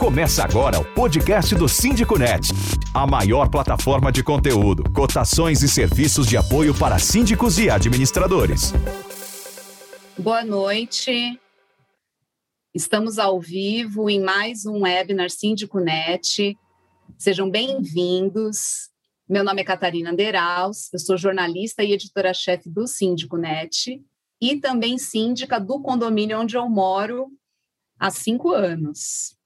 [0.00, 2.48] Começa agora o podcast do Síndico Net,
[2.94, 8.72] a maior plataforma de conteúdo, cotações e serviços de apoio para síndicos e administradores.
[10.18, 11.38] Boa noite.
[12.74, 16.56] Estamos ao vivo em mais um webinar Síndico Net.
[17.18, 18.88] Sejam bem-vindos.
[19.28, 24.02] Meu nome é Catarina Anderaus, eu sou jornalista e editora-chefe do Síndico Net
[24.40, 27.26] e também síndica do condomínio onde eu moro
[27.98, 29.38] há cinco anos.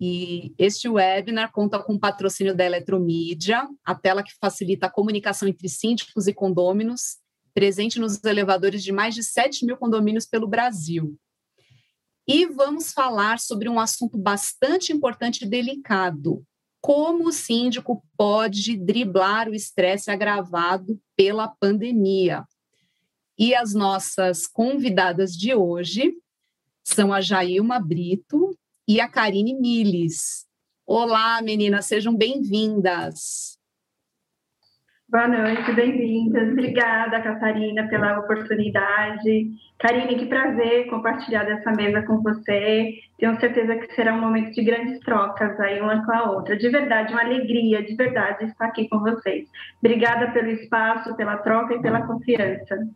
[0.00, 5.48] E este webinar conta com o patrocínio da Eletromídia, a tela que facilita a comunicação
[5.48, 7.16] entre síndicos e condôminos,
[7.54, 11.18] presente nos elevadores de mais de 7 mil condomínios pelo Brasil.
[12.28, 16.44] E vamos falar sobre um assunto bastante importante e delicado:
[16.80, 22.44] como o síndico pode driblar o estresse agravado pela pandemia.
[23.38, 26.14] E as nossas convidadas de hoje
[26.84, 30.46] são a Jailma Brito, e a Karine Miles.
[30.86, 33.56] Olá, meninas, sejam bem-vindas.
[35.08, 36.52] Boa noite, bem-vindas.
[36.52, 39.50] Obrigada, Catarina, pela oportunidade.
[39.78, 42.92] Karine, que prazer compartilhar dessa mesa com você.
[43.18, 46.56] Tenho certeza que será um momento de grandes trocas aí uma com a outra.
[46.56, 49.48] De verdade, uma alegria, de verdade, estar aqui com vocês.
[49.78, 52.88] Obrigada pelo espaço, pela troca e pela confiança.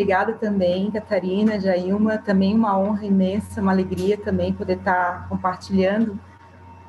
[0.00, 6.18] Obrigada também, Catarina, Jailma, também uma honra imensa, uma alegria também poder estar compartilhando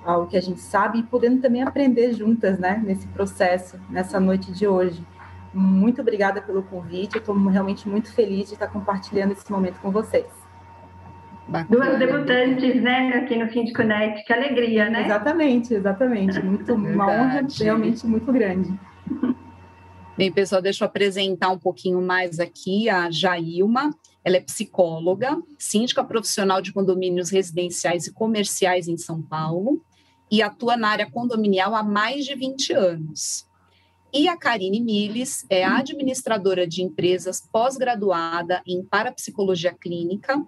[0.05, 4.49] algo que a gente sabe e podendo também aprender juntas, né, nesse processo, nessa noite
[4.53, 5.05] de hoje.
[5.53, 9.91] Muito obrigada pelo convite, eu estou realmente muito feliz de estar compartilhando esse momento com
[9.91, 10.31] vocês.
[11.49, 11.67] Bacana.
[11.69, 15.03] Duas debutantes, né, aqui no Síndico Net, que alegria, né?
[15.03, 18.73] Exatamente, exatamente, muito, uma honra realmente muito grande.
[20.21, 23.89] Bem, pessoal, deixa eu apresentar um pouquinho mais aqui a Jailma.
[24.23, 29.83] Ela é psicóloga, síndica profissional de condomínios residenciais e comerciais em São Paulo
[30.29, 33.47] e atua na área condominial há mais de 20 anos.
[34.13, 40.39] E a Karine Miles é administradora de empresas pós-graduada em parapsicologia clínica,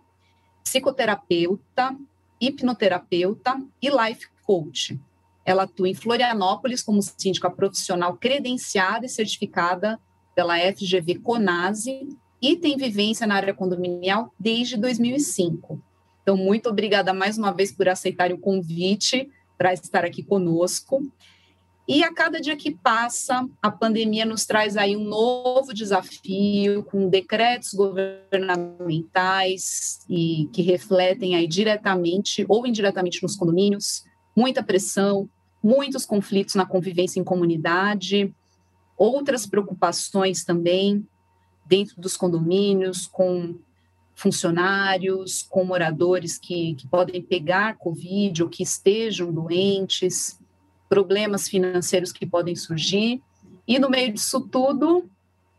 [0.63, 1.97] psicoterapeuta,
[2.39, 4.99] hipnoterapeuta e life coach.
[5.45, 9.99] Ela atua em Florianópolis como síndica profissional credenciada e certificada
[10.35, 12.07] pela FGV Conase
[12.41, 15.81] e tem vivência na área condominial desde 2005.
[16.21, 21.01] Então, muito obrigada mais uma vez por aceitarem o convite para estar aqui conosco.
[21.85, 27.09] E a cada dia que passa, a pandemia nos traz aí um novo desafio, com
[27.09, 35.29] decretos governamentais e que refletem aí diretamente ou indiretamente nos condomínios, muita pressão,
[35.63, 38.33] muitos conflitos na convivência em comunidade,
[38.97, 41.07] outras preocupações também
[41.65, 43.55] dentro dos condomínios, com
[44.15, 50.39] funcionários, com moradores que, que podem pegar Covid ou que estejam doentes,
[50.87, 53.21] problemas financeiros que podem surgir.
[53.67, 55.09] E no meio disso tudo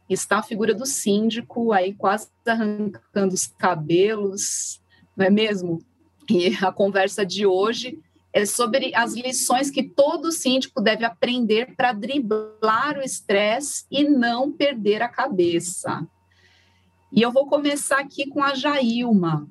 [0.08, 4.80] está a figura do síndico aí quase arrancando os cabelos,
[5.16, 5.82] não é mesmo?
[6.30, 7.98] E a conversa de hoje
[8.34, 14.50] é sobre as lições que todo síndico deve aprender para driblar o estresse e não
[14.50, 16.04] perder a cabeça.
[17.12, 19.48] E eu vou começar aqui com a Jailma.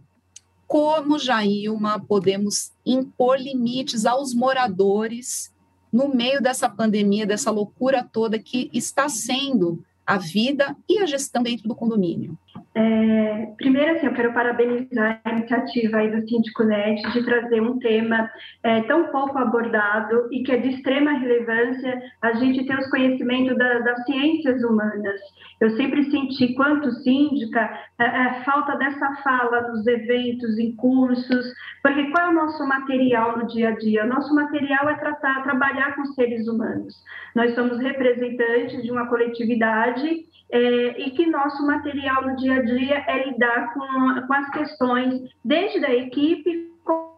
[0.68, 5.54] Como, Jailma, podemos impor limites aos moradores
[5.90, 11.42] no meio dessa pandemia, dessa loucura toda que está sendo a vida e a gestão
[11.42, 12.38] dentro do condomínio?
[12.76, 17.78] É, primeiro, assim, eu quero parabenizar a iniciativa aí do Síndico Net de trazer um
[17.78, 18.30] tema
[18.64, 23.58] é, tão pouco abordado e que é de extrema relevância a gente ter os conhecimentos
[23.58, 25.20] da, das ciências humanas.
[25.62, 31.46] Eu sempre senti, quanto síndica, a, a falta dessa fala nos eventos, em cursos,
[31.84, 34.04] porque qual é o nosso material no dia a dia?
[34.04, 36.96] O nosso material é tratar, trabalhar com seres humanos.
[37.36, 43.04] Nós somos representantes de uma coletividade é, e que nosso material no dia a dia
[43.08, 47.18] é lidar com, com as questões, desde a equipe com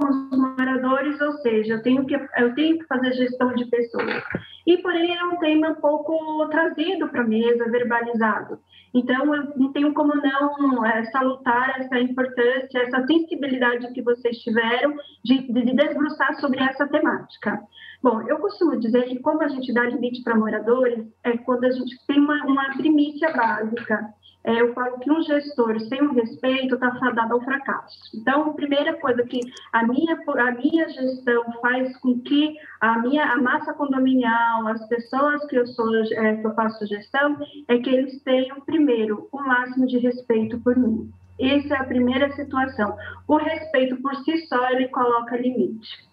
[0.00, 4.22] os moradores, ou seja, eu tenho que, eu tenho que fazer gestão de pessoas.
[4.64, 8.60] E, porém, é um tema pouco trazido para a mesa, verbalizado.
[8.94, 14.94] Então, eu não tenho como não é, salutar essa importância, essa sensibilidade que vocês tiveram
[15.24, 17.60] de, de desbruçar sobre essa temática.
[18.04, 21.70] Bom, eu costumo dizer que como a gente dá limite para moradores é quando a
[21.70, 24.12] gente tem uma, uma primícia básica.
[24.44, 27.96] É, eu falo que um gestor sem o respeito está fadado ao fracasso.
[28.14, 29.40] Então, a primeira coisa que
[29.72, 35.42] a minha, a minha gestão faz com que a minha a massa condominial, as pessoas
[35.46, 39.86] que eu sou é, que eu faço gestão, é que eles tenham primeiro o máximo
[39.86, 41.10] de respeito por mim.
[41.40, 42.98] Essa é a primeira situação.
[43.26, 46.12] O respeito por si só, ele coloca limite.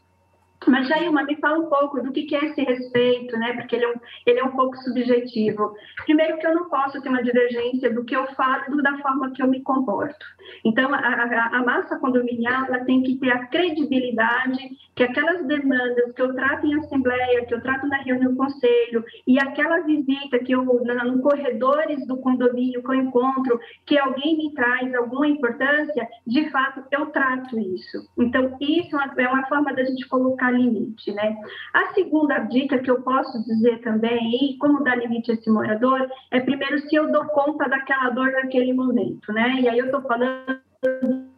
[0.67, 3.53] Mas, Jailma, me fala um pouco do que é esse respeito, né?
[3.53, 5.75] Porque ele é, um, ele é um pouco subjetivo.
[6.05, 9.41] Primeiro que eu não posso ter uma divergência do que eu falo da forma que
[9.41, 10.25] eu me comporto.
[10.63, 14.59] Então, a, a, a massa condominial ela tem que ter a credibilidade
[14.95, 19.03] que aquelas demandas que eu trato em assembleia, que eu trato na reunião do conselho,
[19.25, 24.53] e aquela visita que eu, no corredores do condomínio que eu encontro, que alguém me
[24.53, 28.09] traz alguma importância, de fato, eu trato isso.
[28.17, 31.37] Então, isso é uma forma da gente colocar limite, né?
[31.73, 36.09] A segunda dica que eu posso dizer também, e como dar limite a esse morador,
[36.31, 39.61] é primeiro se eu dou conta daquela dor naquele momento, né?
[39.61, 40.61] E aí eu estou falando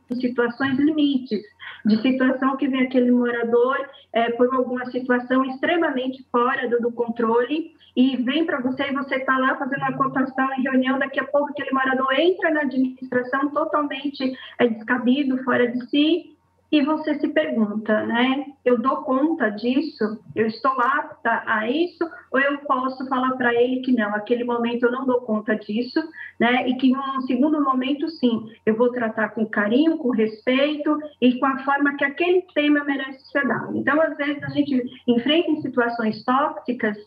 [0.09, 1.41] de situações limites,
[1.85, 3.77] de situação que vem aquele morador
[4.11, 9.15] é, por alguma situação extremamente fora do, do controle e vem para você e você
[9.15, 13.49] está lá fazendo uma cotação em reunião, daqui a pouco aquele morador entra na administração
[13.49, 16.32] totalmente é, descabido, fora de si,
[16.73, 18.47] e você se pergunta, né?
[18.65, 20.19] Eu dou conta disso?
[20.35, 22.03] Eu estou apta a isso?
[22.31, 26.01] Ou eu posso falar para ele que não, aquele momento eu não dou conta disso,
[26.39, 26.67] né?
[26.67, 31.37] E que em um segundo momento, sim, eu vou tratar com carinho, com respeito e
[31.37, 33.77] com a forma que aquele tema merece ser dado.
[33.77, 36.97] Então, às vezes, a gente enfrenta em situações tóxicas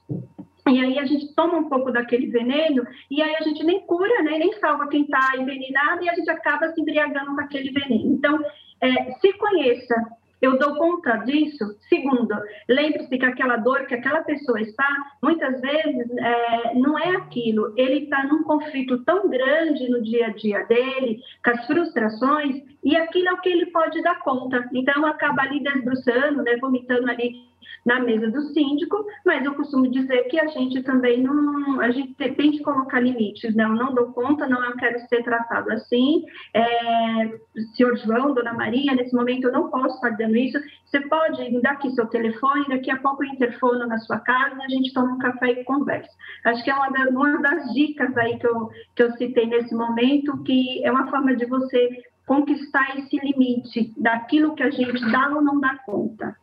[0.69, 4.22] e aí a gente toma um pouco daquele veneno e aí a gente nem cura,
[4.22, 4.38] né?
[4.38, 8.12] nem salva quem está envenenado e a gente acaba se embriagando com aquele veneno.
[8.12, 8.38] Então,
[8.81, 9.94] é, se conheça,
[10.40, 11.76] eu dou conta disso.
[11.88, 12.34] Segundo,
[12.69, 14.87] lembre-se que aquela dor que aquela pessoa está,
[15.23, 17.73] muitas vezes é, não é aquilo.
[17.76, 22.96] Ele está num conflito tão grande no dia a dia dele, com as frustrações, e
[22.96, 24.69] aquilo é o que ele pode dar conta.
[24.73, 27.46] Então, acaba ali desbruçando, né, vomitando ali
[27.84, 32.14] na mesa do síndico, mas eu costumo dizer que a gente também não, a gente
[32.14, 33.64] tem que colocar limites, né?
[33.64, 37.38] Eu não dou conta, não eu quero ser tratado assim, é,
[37.76, 41.60] senhor João, dona Maria, nesse momento eu não posso estar dando isso, você pode me
[41.60, 45.14] dar aqui seu telefone, daqui a pouco eu interfono na sua casa, a gente toma
[45.14, 46.10] um café e conversa.
[46.44, 49.74] Acho que é uma das, uma das dicas aí que eu, que eu citei nesse
[49.74, 55.28] momento, que é uma forma de você conquistar esse limite daquilo que a gente dá
[55.28, 56.36] ou não dá conta.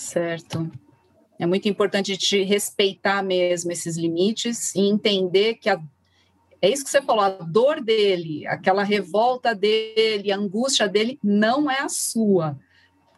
[0.00, 0.70] Certo.
[1.38, 5.78] É muito importante te respeitar mesmo esses limites e entender que a,
[6.60, 11.70] é isso que você falou, a dor dele, aquela revolta dele, a angústia dele não
[11.70, 12.58] é a sua.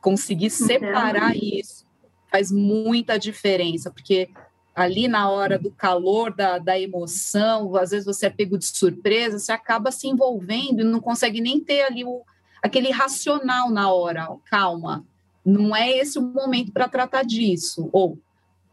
[0.00, 1.86] Conseguir separar isso
[2.30, 4.30] faz muita diferença, porque
[4.74, 9.38] ali na hora do calor, da, da emoção, às vezes você é pego de surpresa,
[9.38, 12.22] você acaba se envolvendo e não consegue nem ter ali o,
[12.62, 15.06] aquele racional na hora, calma,
[15.44, 17.88] não é esse o momento para tratar disso.
[17.92, 18.18] Ou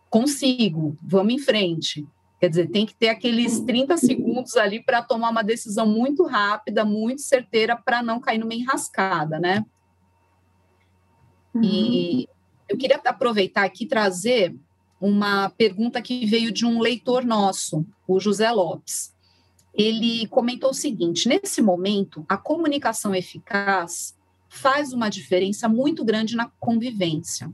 [0.10, 2.08] consigo, vamos em frente.
[2.40, 6.86] Quer dizer, tem que ter aqueles 30 segundos ali para tomar uma decisão muito rápida,
[6.86, 9.66] muito certeira, para não cair numa enrascada, né?
[11.54, 11.62] Uhum.
[11.64, 12.30] E
[12.68, 14.56] eu queria aproveitar aqui e trazer
[15.02, 19.14] uma pergunta que veio de um leitor nosso, o José Lopes.
[19.74, 24.18] Ele comentou o seguinte: nesse momento, a comunicação eficaz
[24.50, 27.50] faz uma diferença muito grande na convivência.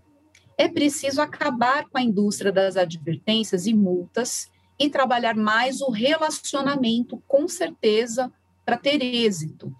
[0.57, 4.49] É preciso acabar com a indústria das advertências e multas
[4.79, 8.31] e trabalhar mais o relacionamento, com certeza,
[8.65, 9.73] para ter êxito.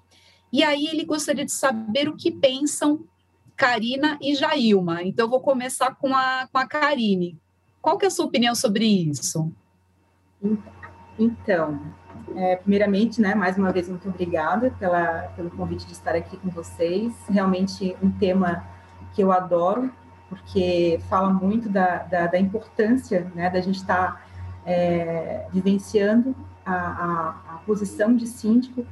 [0.51, 3.05] E aí ele gostaria de saber o que pensam
[3.55, 5.01] Karina e Jailma.
[5.01, 7.39] Então, eu vou começar com a, com a Karine.
[7.81, 9.51] Qual que é a sua opinião sobre isso?
[11.17, 11.81] Então,
[12.35, 16.49] é, primeiramente, né, mais uma vez, muito obrigada pela, pelo convite de estar aqui com
[16.49, 17.13] vocês.
[17.29, 18.63] Realmente um tema
[19.13, 19.91] que eu adoro,
[20.29, 24.21] porque fala muito da, da, da importância né, da gente estar tá,
[24.65, 28.85] é, vivenciando a, a, a, posição de síndico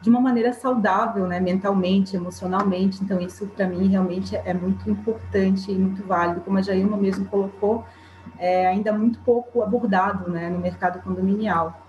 [0.00, 3.02] de uma maneira saudável, né, mentalmente, emocionalmente.
[3.02, 6.42] Então, isso para mim realmente é muito importante e muito válido.
[6.42, 7.84] Como a Jailma mesmo colocou,
[8.38, 11.83] é ainda muito pouco abordado né, no mercado condominial.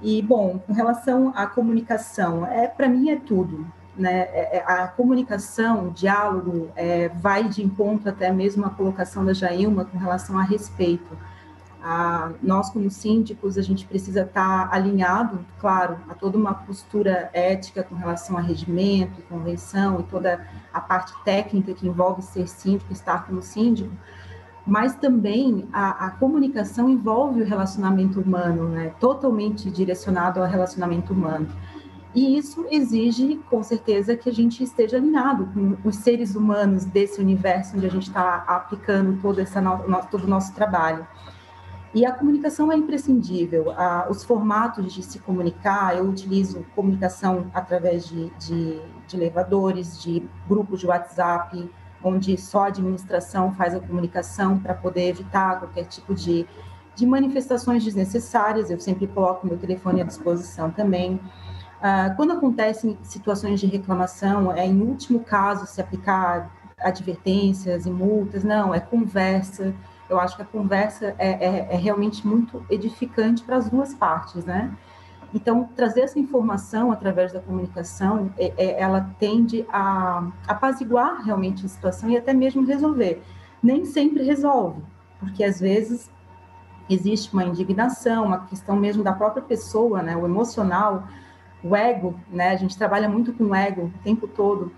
[0.00, 3.66] E, bom, com relação à comunicação, é para mim é tudo.
[3.96, 4.28] Né?
[4.30, 9.32] É, é, a comunicação, o diálogo, é, vai de encontro até mesmo a colocação da
[9.32, 11.16] Jailma com relação a respeito.
[11.82, 17.82] A, nós, como síndicos, a gente precisa estar alinhado, claro, a toda uma postura ética
[17.82, 23.24] com relação a regimento, convenção e toda a parte técnica que envolve ser síndico, estar
[23.24, 23.92] como síndico,
[24.66, 28.92] mas também a, a, comunicação envolve o relacionamento humano, né?
[28.98, 31.46] totalmente direcionado ao relacionamento humano.
[32.12, 37.20] E isso exige, com certeza, que a gente esteja alinhado com os seres humanos desse
[37.20, 39.78] universo onde a gente está aplicando todo, essa no,
[40.10, 41.06] todo o nosso trabalho.
[41.94, 43.66] E a comunicação é imprescindível.
[44.10, 50.80] Os formatos de se comunicar, eu utilizo comunicação através de, de, de elevadores, de grupos
[50.80, 51.70] de WhatsApp,
[52.06, 56.46] onde só a administração faz a comunicação para poder evitar qualquer tipo de,
[56.94, 58.70] de manifestações desnecessárias.
[58.70, 61.20] Eu sempre coloco meu telefone à disposição também.
[61.82, 68.44] Ah, quando acontecem situações de reclamação, é em último caso se aplicar advertências e multas,
[68.44, 69.74] não, é conversa
[70.08, 74.44] eu acho que a conversa é, é, é realmente muito edificante para as duas partes,
[74.44, 74.72] né?
[75.36, 81.68] Então, trazer essa informação através da comunicação, é, é, ela tende a apaziguar realmente a
[81.68, 83.22] situação e até mesmo resolver.
[83.62, 84.82] Nem sempre resolve,
[85.20, 86.10] porque às vezes
[86.88, 90.16] existe uma indignação, uma questão mesmo da própria pessoa, né?
[90.16, 91.06] O emocional,
[91.62, 92.48] o ego, né?
[92.52, 94.72] A gente trabalha muito com o ego o tempo todo.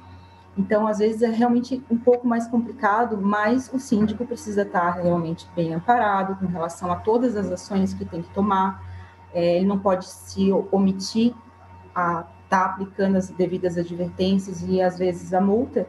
[0.57, 5.49] Então, às vezes é realmente um pouco mais complicado, mas o síndico precisa estar realmente
[5.55, 8.88] bem amparado com relação a todas as ações que tem que tomar.
[9.33, 11.35] É, ele não pode se omitir
[11.95, 15.87] a estar tá aplicando as devidas advertências e às vezes a multa.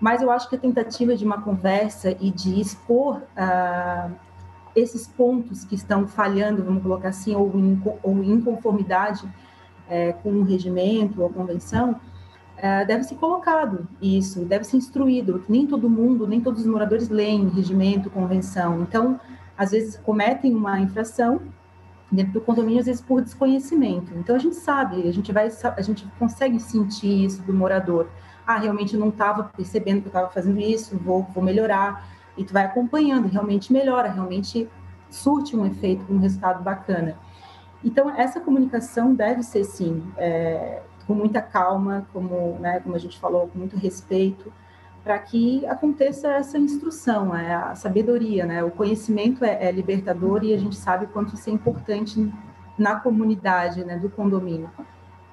[0.00, 4.10] Mas eu acho que a tentativa de uma conversa e de expor ah,
[4.74, 9.28] esses pontos que estão falhando, vamos colocar assim, ou em, ou inconformidade
[9.88, 12.00] é, com o regimento ou a convenção,
[12.56, 15.44] é, deve ser colocado isso, deve ser instruído.
[15.48, 18.82] Nem todo mundo, nem todos os moradores leem regimento, convenção.
[18.82, 19.20] Então,
[19.56, 21.40] às vezes cometem uma infração
[22.10, 24.12] dentro do condomínio, às vezes por desconhecimento.
[24.16, 28.08] Então, a gente sabe, a gente vai, a gente consegue sentir isso do morador.
[28.46, 32.08] Ah, realmente não estava percebendo que eu estava fazendo isso, vou, vou melhorar.
[32.36, 34.68] E tu vai acompanhando, realmente melhora, realmente
[35.10, 37.16] surte um efeito, um resultado bacana.
[37.84, 43.18] Então, essa comunicação deve ser, sim, é, com muita calma, como, né, como a gente
[43.18, 44.52] falou, com muito respeito,
[45.08, 48.62] para que aconteça essa instrução, é a sabedoria, né?
[48.62, 52.30] O conhecimento é, é libertador e a gente sabe quanto isso é importante
[52.78, 54.70] na comunidade, né, do condomínio.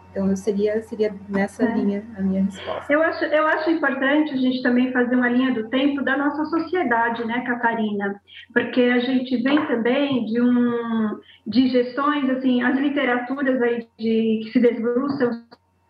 [0.10, 1.75] Então, eu seria, seria nessa é.
[1.75, 2.94] linha a minha resposta.
[2.94, 6.46] Eu acho, eu acho importante a gente também fazer uma linha do tempo da nossa
[6.46, 8.22] sociedade, né, Catarina?
[8.53, 14.51] Porque a gente vem também de um de gestões, assim, as literaturas aí de, que
[14.53, 15.32] se desbruçam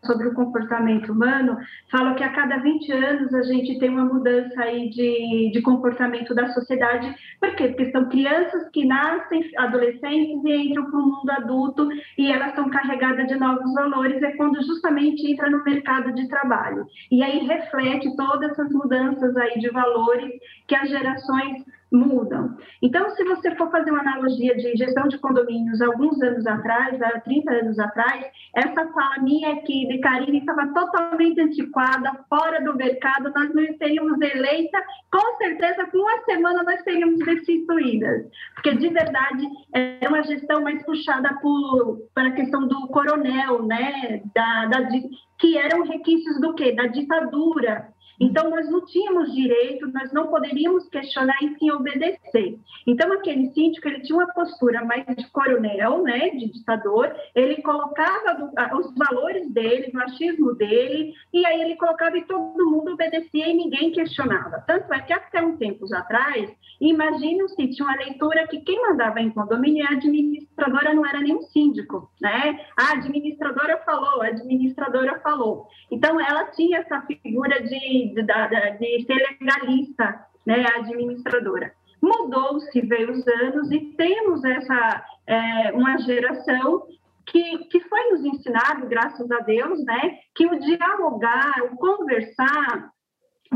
[0.06, 1.58] sobre o comportamento humano,
[1.92, 6.34] fala que a cada 20 anos a gente tem uma mudança aí de, de comportamento
[6.34, 7.14] da sociedade.
[7.40, 7.68] Por quê?
[7.70, 12.70] Porque são crianças que nascem, adolescentes e entram para o mundo adulto e elas são
[12.70, 16.86] carregadas de novos valores, é quando justamente entra no mercado de trabalho.
[17.12, 20.32] E aí reflete todas essas mudanças aí de valores
[20.68, 22.58] que as gerações mudam.
[22.82, 27.20] Então, se você for fazer uma analogia de gestão de condomínios alguns anos atrás, há
[27.20, 28.26] 30 anos atrás,
[28.56, 34.20] essa fala minha aqui de Karine estava totalmente antiquada, fora do mercado, nós não seríamos
[34.22, 38.26] eleitas, com certeza, com uma semana nós seríamos destituídas,
[38.56, 44.22] porque de verdade é uma gestão mais puxada por, para a questão do coronel, né,
[44.34, 44.90] da, da,
[45.38, 46.74] que eram requisitos do quê?
[46.74, 52.58] Da ditadura, então, nós não tínhamos direito, nós não poderíamos questionar e sim obedecer.
[52.88, 58.52] Então, aquele síndico, ele tinha uma postura mais de coronel, né, de ditador, ele colocava
[58.78, 63.54] os valores dele, o machismo dele, e aí ele colocava e todo mundo obedecia e
[63.54, 64.64] ninguém questionava.
[64.68, 69.22] Tanto é que até um tempos atrás, imagine se tinha uma leitura que quem mandava
[69.22, 72.60] em condomínio, a administradora não era nenhum síndico, né?
[72.78, 75.68] A administradora falou, a administradora falou.
[75.92, 81.72] Então, ela tinha essa figura de de, de ser legalista, né, administradora.
[82.02, 86.84] Mudou-se, veio os anos e temos essa é, uma geração
[87.26, 92.92] que, que foi nos ensinado, graças a Deus, né, que o dialogar, o conversar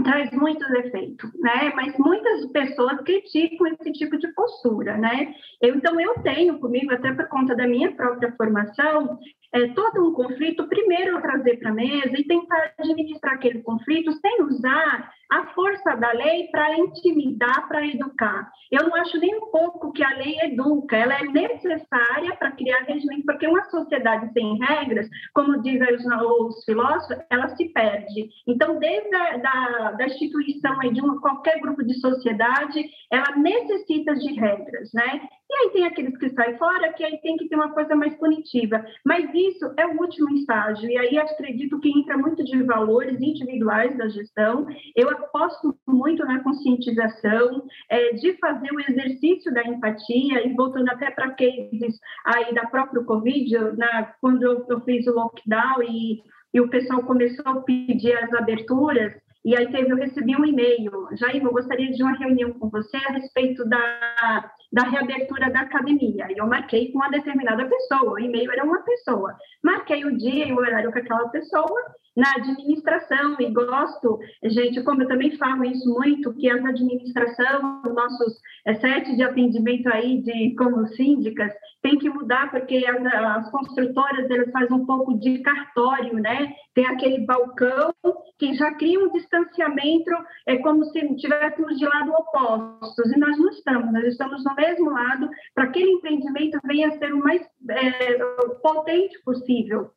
[0.03, 1.72] traz muitos efeitos, né?
[1.75, 5.34] Mas muitas pessoas criticam esse tipo de postura, né?
[5.62, 9.18] Eu, então eu tenho comigo, até por conta da minha própria formação,
[9.53, 14.12] é, todo um conflito, primeiro eu trazer para a mesa e tentar administrar aquele conflito
[14.13, 18.51] sem usar a força da lei para intimidar, para educar.
[18.72, 22.84] Eu não acho nem um pouco que a lei educa, ela é necessária para criar
[22.84, 28.29] regimento, porque uma sociedade sem regras, como dizem os, os filósofos, ela se perde.
[28.48, 34.34] Então, desde a da, da instituição de uma, qualquer grupo de sociedade, ela necessita de
[34.34, 35.22] regras, né?
[35.51, 38.15] E aí tem aqueles que saem fora, que aí tem que ter uma coisa mais
[38.18, 38.86] punitiva.
[39.03, 43.98] Mas isso é o último estágio, e aí acredito que entra muito de valores individuais
[43.98, 44.67] da gestão.
[44.96, 51.12] Eu aposto muito na conscientização, é, de fazer o exercício da empatia, e voltando até
[51.12, 56.22] para cases aí da própria Covid, na, quando eu, eu fiz o lockdown e,
[56.53, 61.08] e o pessoal começou a pedir as aberturas, e aí teve, eu recebi um e-mail,
[61.13, 66.27] Jair, eu gostaria de uma reunião com você a respeito da da reabertura da academia.
[66.29, 69.35] E eu marquei com uma determinada pessoa, o e-mail era uma pessoa.
[69.63, 75.03] Marquei o dia e o horário com aquela pessoa, na administração, e gosto, gente, como
[75.03, 78.33] eu também falo isso muito, que as administração, os nossos
[78.65, 84.29] é, sete de atendimento aí de como síndicas, tem que mudar, porque as, as construtoras,
[84.29, 86.53] elas fazem um pouco de cartório, né?
[86.75, 87.93] Tem aquele balcão
[88.38, 90.11] que já cria um distanciamento,
[90.45, 94.89] é como se estivéssemos de lado opostos, e nós não estamos, nós estamos no mesmo
[94.91, 98.17] lado, para que aquele empreendimento venha a ser o mais é,
[98.61, 99.91] potente possível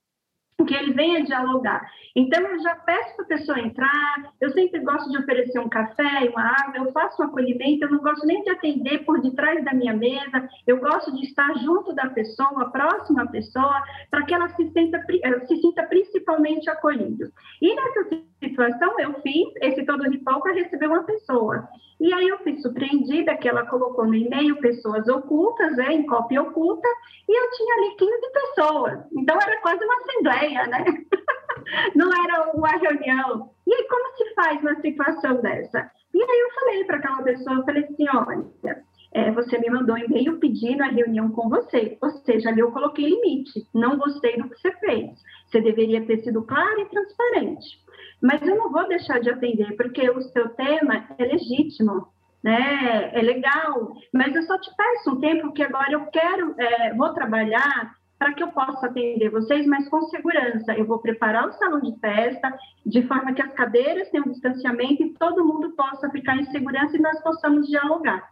[0.64, 1.90] que ele venha dialogar.
[2.14, 6.30] Então, eu já peço para a pessoa entrar, eu sempre gosto de oferecer um café,
[6.30, 9.74] uma água, eu faço um acolhimento, eu não gosto nem de atender por detrás da
[9.74, 14.48] minha mesa, eu gosto de estar junto da pessoa, próxima à pessoa, para que ela
[14.50, 15.04] se sinta,
[15.46, 17.30] se sinta principalmente acolhida.
[17.60, 21.68] E nessa situação, eu fiz esse todo ritual para receber uma pessoa.
[22.00, 26.42] E aí eu fui surpreendida que ela colocou no e-mail pessoas ocultas, né, em cópia
[26.42, 26.88] oculta,
[27.28, 28.98] e eu tinha ali 15 pessoas.
[29.16, 30.84] Então era quase uma assembleia, né?
[31.94, 33.50] Não era uma reunião.
[33.66, 35.90] E aí como se faz uma situação dessa?
[36.12, 38.82] E aí eu falei para aquela pessoa, eu falei assim, olha,
[39.14, 41.96] é, você me mandou um e-mail pedindo a reunião com você.
[42.00, 43.66] Ou seja, ali eu coloquei limite.
[43.74, 45.10] Não gostei do que você fez.
[45.46, 47.82] Você deveria ter sido claro e transparente.
[48.22, 52.08] Mas eu não vou deixar de atender, porque o seu tema é legítimo,
[52.42, 53.10] né?
[53.12, 57.12] É legal, mas eu só te peço um tempo que agora eu quero, é, vou
[57.12, 60.72] trabalhar para que eu possa atender vocês, mas com segurança.
[60.74, 65.12] Eu vou preparar o salão de festa de forma que as cadeiras tenham distanciamento e
[65.14, 68.30] todo mundo possa ficar em segurança e nós possamos dialogar.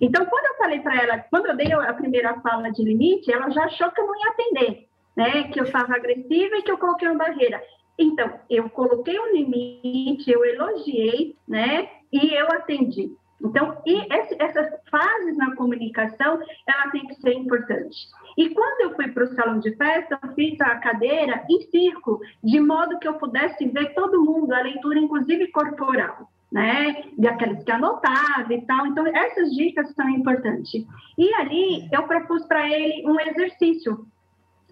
[0.00, 3.50] Então, quando eu falei para ela, quando eu dei a primeira fala de limite, ela
[3.50, 5.42] já achou que eu não ia atender, né?
[5.48, 7.62] Que eu estava agressiva e que eu coloquei uma barreira.
[7.98, 11.86] Então, eu coloquei um limite, eu elogiei, né?
[12.10, 13.14] E eu atendi.
[13.40, 17.96] Então, esse, essas fases na comunicação, ela tem que ser importante.
[18.36, 22.20] E quando eu fui para o salão de festa, eu fiz a cadeira em círculo,
[22.42, 27.04] de modo que eu pudesse ver todo mundo, a leitura, inclusive corporal, né?
[27.16, 28.86] De aqueles que anotavam e tal.
[28.86, 30.84] Então, essas dicas são importantes.
[31.16, 34.06] E ali, eu propus para ele um exercício,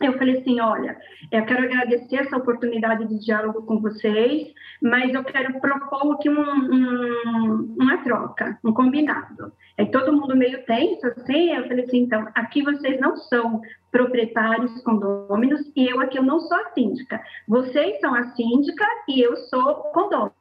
[0.01, 0.97] eu falei assim, olha,
[1.33, 6.41] eu quero agradecer essa oportunidade de diálogo com vocês, mas eu quero propor aqui um,
[6.41, 9.53] um, uma troca, um combinado.
[9.79, 14.83] Aí todo mundo meio tenso, assim, eu falei assim, então, aqui vocês não são proprietários
[14.83, 17.19] condôminos e eu aqui eu não sou a síndica.
[17.49, 20.35] Vocês são a síndica e eu sou condômino.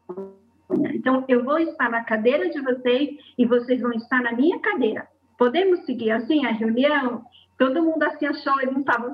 [0.94, 5.08] Então, eu vou estar na cadeira de vocês e vocês vão estar na minha cadeira.
[5.38, 7.24] Podemos seguir assim a reunião?
[7.58, 9.14] Todo mundo assim achou, ele não estava,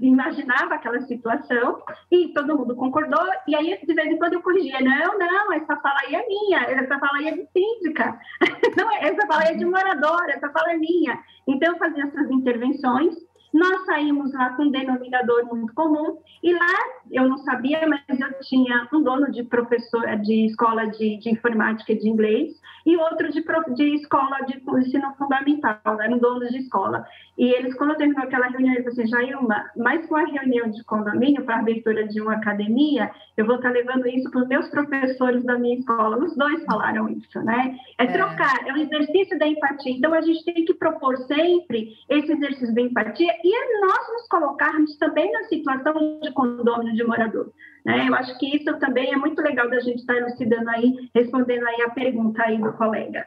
[0.00, 4.80] imaginava aquela situação, e todo mundo concordou, e aí de vez em quando eu corrigia,
[4.80, 8.18] não, não, essa fala aí é minha, essa fala aí é de síndica,
[8.76, 11.18] não, essa fala aí é de moradora, essa fala é minha.
[11.46, 13.14] Então eu fazia essas intervenções,
[13.52, 16.74] nós saímos lá com um denominador muito comum, e lá
[17.10, 21.92] eu não sabia, mas eu tinha um dono de professor de escola de, de informática
[21.92, 27.06] e de inglês, e outro de, de escola de ensino fundamental, eram donos de escola.
[27.38, 30.84] E eles, quando terminou aquela reunião, eles falaram assim, Jailma, mais com a reunião de
[30.84, 34.68] condomínio para a abertura de uma academia, eu vou estar levando isso para os meus
[34.68, 36.18] professores da minha escola.
[36.18, 37.78] Os dois falaram isso, né?
[37.98, 39.92] É, é trocar, é um exercício da empatia.
[39.92, 44.28] Então, a gente tem que propor sempre esse exercício da empatia e é nós nos
[44.28, 47.52] colocarmos também na situação de condomínio de morador.
[47.84, 48.08] Né?
[48.08, 51.82] Eu acho que isso também é muito legal da gente estar elucidando aí, respondendo aí
[51.82, 53.26] a pergunta aí do colega.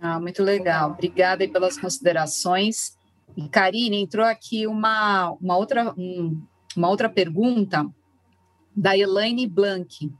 [0.00, 0.90] Ah, muito legal.
[0.90, 2.98] Obrigada pelas considerações.
[3.36, 6.42] E Karine, entrou aqui uma, uma, outra, um,
[6.76, 7.86] uma outra pergunta
[8.76, 10.12] da Elaine Blank.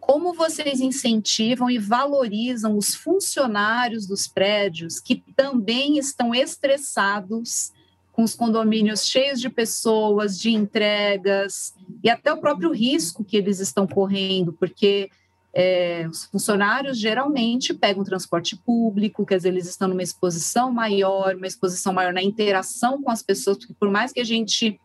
[0.00, 7.72] Como vocês incentivam e valorizam os funcionários dos prédios que também estão estressados
[8.12, 13.58] com os condomínios cheios de pessoas, de entregas e até o próprio risco que eles
[13.58, 15.10] estão correndo, porque
[15.54, 21.46] é, os funcionários geralmente pegam transporte público, quer dizer, eles estão numa exposição maior, uma
[21.46, 24.78] exposição maior na interação com as pessoas, porque por mais que a gente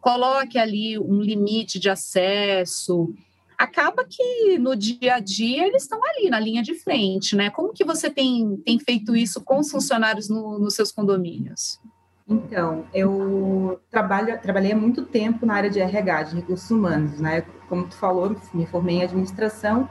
[0.00, 3.12] coloque ali um limite de acesso,
[3.56, 7.50] acaba que no dia a dia eles estão ali na linha de frente, né?
[7.50, 11.80] Como que você tem, tem feito isso com os funcionários no, nos seus condomínios?
[12.28, 17.42] Então, eu trabalho, trabalhei há muito tempo na área de RH, de recursos humanos, né?
[17.68, 19.88] Como tu falou, me formei em administração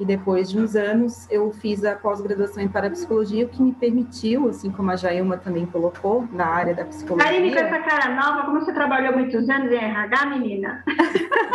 [0.00, 4.48] e depois de uns anos eu fiz a pós-graduação em parapsicologia, o que me permitiu,
[4.48, 7.30] assim como a Jailma também colocou, na área da psicologia.
[7.30, 10.82] Karine, com essa cara nova, como você trabalhou muitos anos em RH, menina?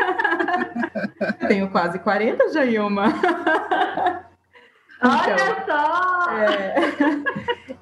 [1.47, 3.05] Tenho quase 40, Jailma.
[5.01, 6.31] Olha então, só!
[6.37, 6.75] É,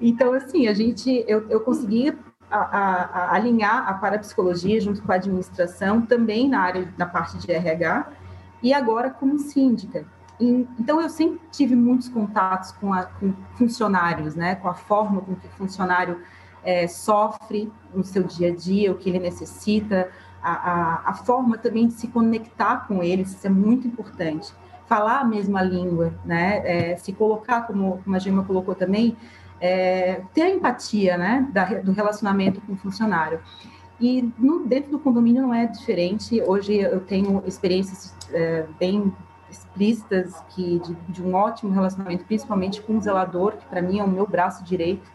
[0.00, 2.16] então, assim, a gente, eu, eu consegui
[2.54, 7.50] a, a, alinhar a parapsicologia junto com a administração, também na área, na parte de
[7.50, 8.08] RH,
[8.62, 10.06] e agora como síndica.
[10.40, 15.34] Então, eu sempre tive muitos contatos com, a, com funcionários, né, com a forma com
[15.36, 16.20] que o funcionário
[16.62, 20.10] é, sofre no seu dia a dia, o que ele necessita,
[20.42, 24.52] a, a, a, forma também de se conectar com eles, isso é muito importante.
[24.86, 26.62] Falar a mesma língua, né?
[26.64, 29.16] É, se colocar, como, como a Gema colocou também,
[29.60, 31.48] é, ter a empatia né?
[31.52, 33.40] Da, do relacionamento com o funcionário.
[34.00, 36.42] E no, dentro do condomínio não é diferente.
[36.42, 39.12] Hoje eu tenho experiências é, bem
[39.48, 44.04] explícitas que de, de, um ótimo relacionamento, principalmente com o zelador, que para mim é
[44.04, 45.12] o meu braço direito.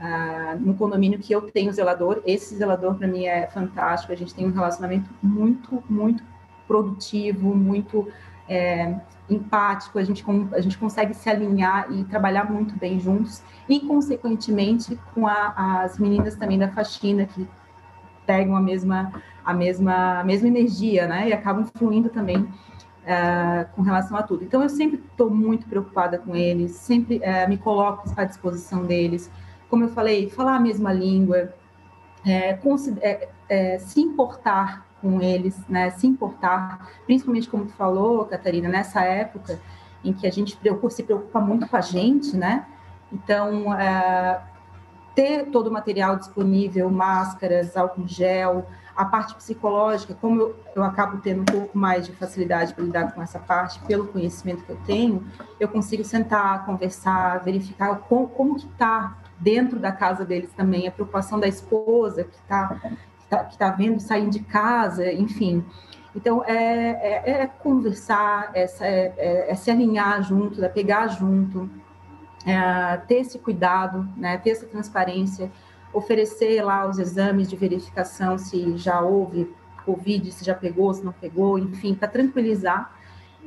[0.00, 4.12] Ah, no condomínio que eu tenho zelador, esse zelador para mim é fantástico.
[4.12, 6.22] A gente tem um relacionamento muito, muito
[6.66, 8.08] produtivo, muito
[8.48, 8.94] é,
[9.28, 9.98] empático.
[9.98, 13.42] A gente, a gente consegue se alinhar e trabalhar muito bem juntos.
[13.68, 17.48] E, consequentemente, com a, as meninas também da faxina, que
[18.26, 19.12] pegam a mesma,
[19.44, 21.28] a mesma, a mesma energia, né?
[21.28, 22.48] E acabam fluindo também
[23.08, 24.44] Uh, com relação a tudo.
[24.44, 29.30] Então, eu sempre estou muito preocupada com eles, sempre uh, me coloco à disposição deles
[29.68, 31.54] como eu falei, falar a mesma língua,
[32.26, 32.58] é,
[33.00, 35.90] é, é, se importar com eles, né?
[35.90, 39.60] Se importar, principalmente como tu falou, Catarina, nessa época
[40.04, 40.58] em que a gente
[40.90, 42.66] se preocupa muito com a gente, né?
[43.12, 44.40] Então, é,
[45.14, 51.18] ter todo o material disponível, máscaras, álcool gel, a parte psicológica, como eu, eu acabo
[51.18, 54.78] tendo um pouco mais de facilidade para lidar com essa parte, pelo conhecimento que eu
[54.86, 55.24] tenho,
[55.58, 60.90] eu consigo sentar, conversar, verificar como, como que está dentro da casa deles também, a
[60.90, 62.76] preocupação da esposa que está
[63.28, 65.64] tá, que tá vendo sair de casa, enfim.
[66.14, 71.70] Então, é, é, é conversar, é, é, é, se alinhar junto, é pegar junto,
[72.46, 75.50] é, ter esse cuidado, né, ter essa transparência,
[75.92, 81.12] oferecer lá os exames de verificação se já houve Covid, se já pegou, se não
[81.12, 82.92] pegou, enfim, para tranquilizar.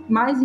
[0.09, 0.39] Mas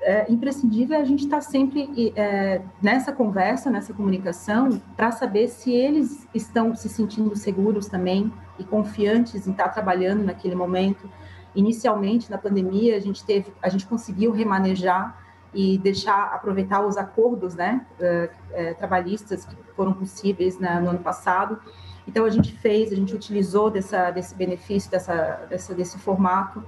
[0.00, 5.72] é, imprescindível a gente estar tá sempre é, nessa conversa, nessa comunicação, para saber se
[5.72, 11.08] eles estão se sentindo seguros também e confiantes em estar tá trabalhando naquele momento.
[11.54, 17.54] Inicialmente, na pandemia, a gente teve, a gente conseguiu remanejar e deixar aproveitar os acordos,
[17.54, 21.58] né, é, é trabalhistas que foram possíveis no ano passado.
[22.06, 26.62] Então a gente fez, a gente utilizou dessa, desse benefício, dessa, dessa, desse formato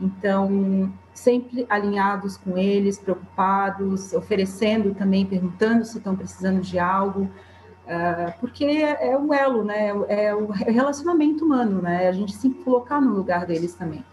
[0.00, 8.32] então, sempre alinhados com eles, preocupados, oferecendo também, perguntando se estão precisando de algo, uh,
[8.40, 9.88] porque é, é o elo, né?
[10.08, 12.08] É o relacionamento humano, né?
[12.08, 14.04] A gente se colocar no lugar deles também.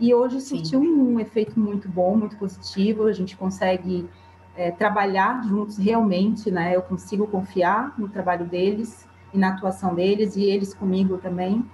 [0.00, 3.06] E hoje surtiu um, um, efeito muito bom, muito positivo.
[3.06, 4.08] A gente consegue
[4.56, 6.74] é, trabalhar juntos realmente, né?
[6.74, 11.64] Eu consigo confiar no trabalho deles e na atuação deles e eles comigo também.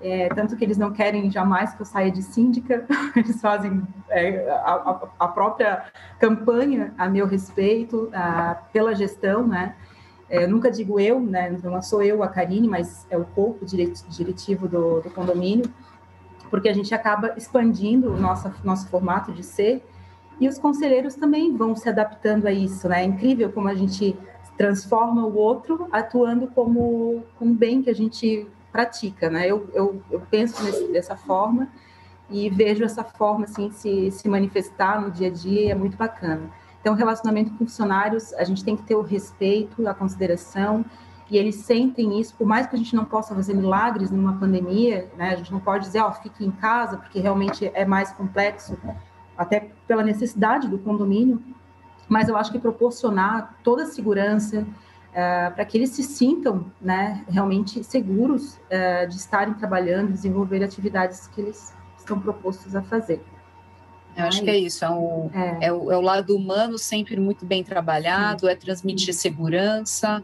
[0.00, 4.48] É, tanto que eles não querem jamais que eu saia de síndica, eles fazem é,
[4.48, 5.86] a, a, própria
[6.20, 9.74] campanha a meu respeito, a, pela gestão, né?
[10.30, 11.56] É, nunca digo eu, né?
[11.62, 15.64] Não sou eu a Karine, mas é o corpo diretivo do, do condomínio,
[16.50, 19.82] porque a gente acaba expandindo o nosso, nosso formato de ser
[20.40, 23.02] e os conselheiros também vão se adaptando a isso, né?
[23.02, 24.16] É incrível como a gente
[24.56, 29.46] transforma o outro atuando como um bem que a gente pratica, né?
[29.46, 31.68] Eu, eu, eu penso nesse, dessa forma
[32.30, 35.96] e vejo essa forma assim se, se manifestar no dia a dia e é muito
[35.96, 36.50] bacana.
[36.80, 40.84] Então, relacionamento com funcionários, a gente tem que ter o respeito, a consideração,
[41.30, 45.10] e eles sentem isso, por mais que a gente não possa fazer milagres numa pandemia,
[45.16, 45.30] né?
[45.30, 48.78] A gente não pode dizer, ó, oh, fique em casa, porque realmente é mais complexo,
[49.36, 51.42] até pela necessidade do condomínio,
[52.08, 54.66] mas eu acho que proporcionar toda a segurança,
[55.18, 61.26] é, para que eles se sintam né, realmente seguros é, de estarem trabalhando, desenvolver atividades
[61.26, 63.20] que eles estão propostos a fazer.
[64.16, 65.66] Eu acho que é isso, é o, é.
[65.66, 68.48] é o, é o lado humano sempre muito bem trabalhado, Sim.
[68.48, 70.22] é transmitir segurança,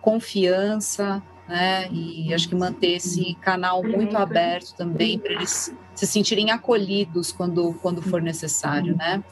[0.00, 1.88] confiança, né?
[1.90, 7.74] E acho que manter esse canal muito aberto também para eles se sentirem acolhidos quando,
[7.82, 9.24] quando for necessário, né?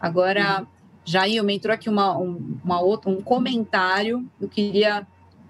[0.00, 0.66] Agora,
[1.06, 5.06] Jair, me entrou aqui uma, um, uma outra, um comentário, eu queria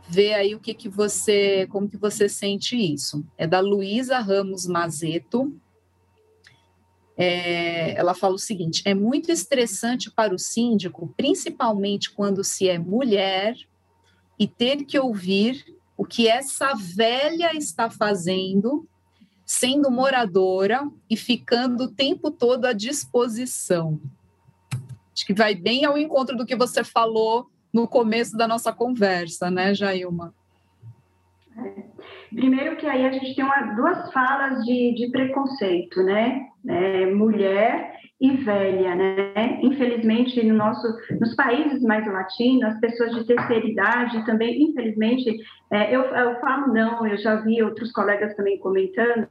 [0.07, 3.25] ver aí o que, que você, como que você sente isso.
[3.39, 5.53] É da Luísa Ramos Mazeto.
[7.17, 12.79] É, ela fala o seguinte: é muito estressante para o síndico, principalmente quando se é
[12.79, 13.57] mulher,
[14.39, 15.65] e ter que ouvir
[15.97, 18.87] o que essa velha está fazendo,
[19.47, 23.99] sendo moradora e ficando o tempo todo à disposição.
[25.17, 29.51] Acho que vai bem ao encontro do que você falou no começo da nossa conversa,
[29.51, 30.35] né, Jailma?
[32.35, 36.47] Primeiro que aí a gente tem uma, duas falas de, de preconceito, né?
[36.69, 39.59] É, mulher e velha, né?
[39.63, 40.87] Infelizmente, no nosso,
[41.19, 45.35] nos países mais latinos, as pessoas de terceira idade também, infelizmente,
[45.71, 49.29] é, eu, eu falo não, eu já vi outros colegas também comentando,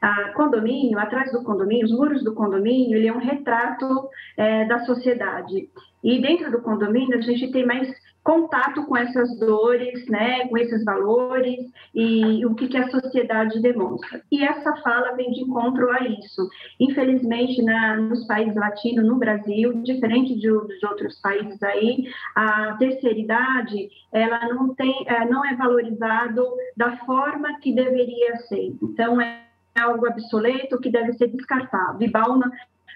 [0.00, 4.80] a condomínio, atrás do condomínio, os muros do condomínio, ele é um retrato é, da
[4.80, 5.68] sociedade.
[6.02, 7.88] E dentro do condomínio, a gente tem mais
[8.22, 11.58] contato com essas dores, né, com esses valores
[11.94, 14.22] e o que, que a sociedade demonstra.
[14.30, 16.48] E essa fala vem de encontro a isso.
[16.78, 23.18] Infelizmente, na, nos países latinos, no Brasil, diferente de, dos outros países aí, a terceira
[23.18, 26.46] idade, ela não tem, é, não é valorizado
[26.76, 28.76] da forma que deveria ser.
[28.80, 32.02] Então, é algo obsoleto que deve ser descartado.
[32.02, 32.10] E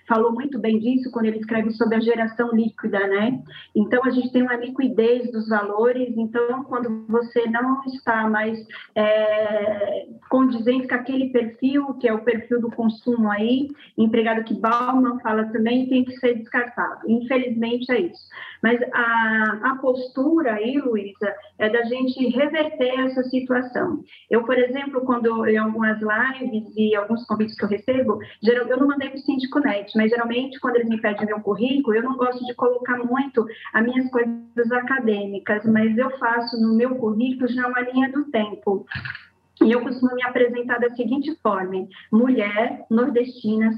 [0.08, 3.42] falou muito bem disso quando ele escreve sobre a geração líquida, né?
[3.74, 8.58] Então, a gente tem uma liquidez dos valores, então, quando você não está mais
[8.94, 15.18] é, condizente com aquele perfil, que é o perfil do consumo aí, empregado que Bauman
[15.20, 17.00] fala também, tem que ser descartado.
[17.08, 18.26] Infelizmente, é isso.
[18.62, 24.02] Mas a, a postura aí, Luísa, é da gente reverter essa situação.
[24.30, 28.78] Eu, por exemplo, quando em algumas lives e alguns convites que eu recebo, geral, eu
[28.78, 32.02] não mandei para o Síndico Net, mas geralmente quando eles me pedem meu currículo, eu
[32.02, 37.48] não gosto de colocar muito as minhas coisas acadêmicas, mas eu faço no meu currículo
[37.48, 38.86] já uma linha do tempo.
[39.62, 43.72] E eu costumo me apresentar da seguinte forma: mulher nordestina,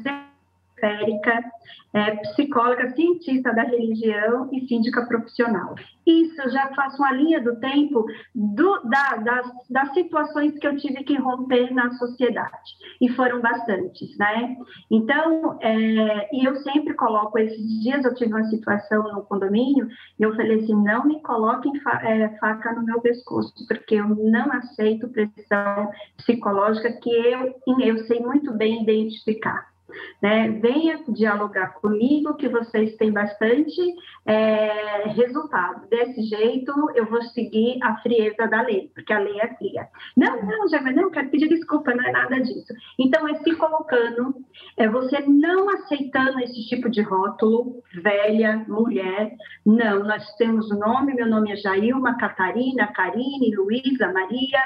[0.79, 1.45] periférica,
[1.93, 5.75] é, psicóloga, cientista da religião e síndica profissional.
[6.07, 11.05] Isso já faço uma linha do tempo do, da, das, das situações que eu tive
[11.05, 14.57] que romper na sociedade, e foram bastantes, né?
[14.91, 19.89] Então, é, e eu sempre coloco, esses dias eu tive uma situação no condomínio,
[20.19, 24.09] e eu falei assim, não me coloquem fa, é, faca no meu pescoço, porque eu
[24.09, 29.78] não aceito pressão psicológica que eu, eu sei muito bem identificar
[30.23, 30.49] né?
[30.49, 33.81] Venha dialogar comigo, que vocês têm bastante
[34.27, 35.89] é, resultado.
[35.89, 39.89] Desse jeito, eu vou seguir a frieza da lei, porque a lei é fria.
[40.17, 42.73] Não, não, já não, quero pedir desculpa, não é nada disso.
[42.99, 44.35] Então, é se colocando,
[44.77, 49.33] é você não aceitando esse tipo de rótulo, velha, mulher.
[49.65, 54.63] Não, nós temos o nome, meu nome é Jailma, Catarina, Karine, Luísa, Maria,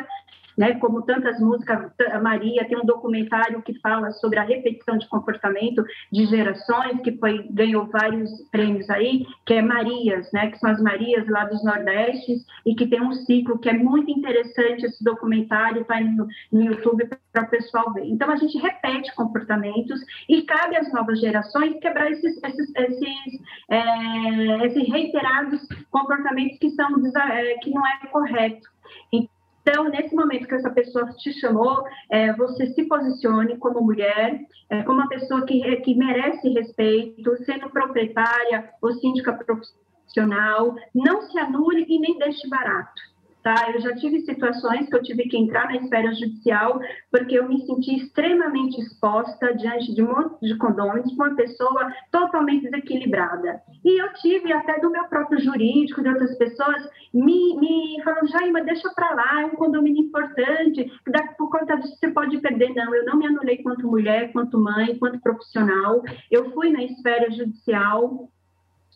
[0.57, 0.75] né?
[0.75, 5.85] Como tantas músicas, a Maria tem um documentário que fala sobre a repetição de comportamento
[6.11, 10.51] de gerações, que foi ganhou vários prêmios aí, que é Marias, né?
[10.51, 14.11] Que são as Marias lá dos Nordestes e que tem um ciclo que é muito
[14.11, 18.05] interessante esse documentário, está no, no YouTube para o pessoal ver.
[18.07, 24.67] Então a gente repete comportamentos e cabe às novas gerações quebrar esses esses, esses, é,
[24.67, 26.89] esses reiterados comportamentos que são
[27.31, 28.69] é, que não é correto.
[29.13, 29.42] Então,
[29.91, 34.99] nesse momento que essa pessoa te chamou, é, você se posicione como mulher, é, como
[34.99, 41.99] uma pessoa que, que merece respeito, sendo proprietária ou síndica profissional, não se anule e
[41.99, 43.12] nem deixe barato
[43.43, 43.71] tá?
[43.73, 47.65] Eu já tive situações que eu tive que entrar na esfera judicial porque eu me
[47.67, 53.61] senti extremamente exposta diante de um monte de condôminos com uma pessoa totalmente desequilibrada.
[53.85, 58.63] E eu tive até do meu próprio jurídico, de outras pessoas, me, me falando, Jaima,
[58.63, 60.91] deixa para lá, é um condomínio importante,
[61.37, 62.75] por conta disso você pode perder.
[62.75, 66.03] Não, eu não me anulei quanto mulher, quanto mãe, quanto profissional.
[66.31, 68.29] Eu fui na esfera judicial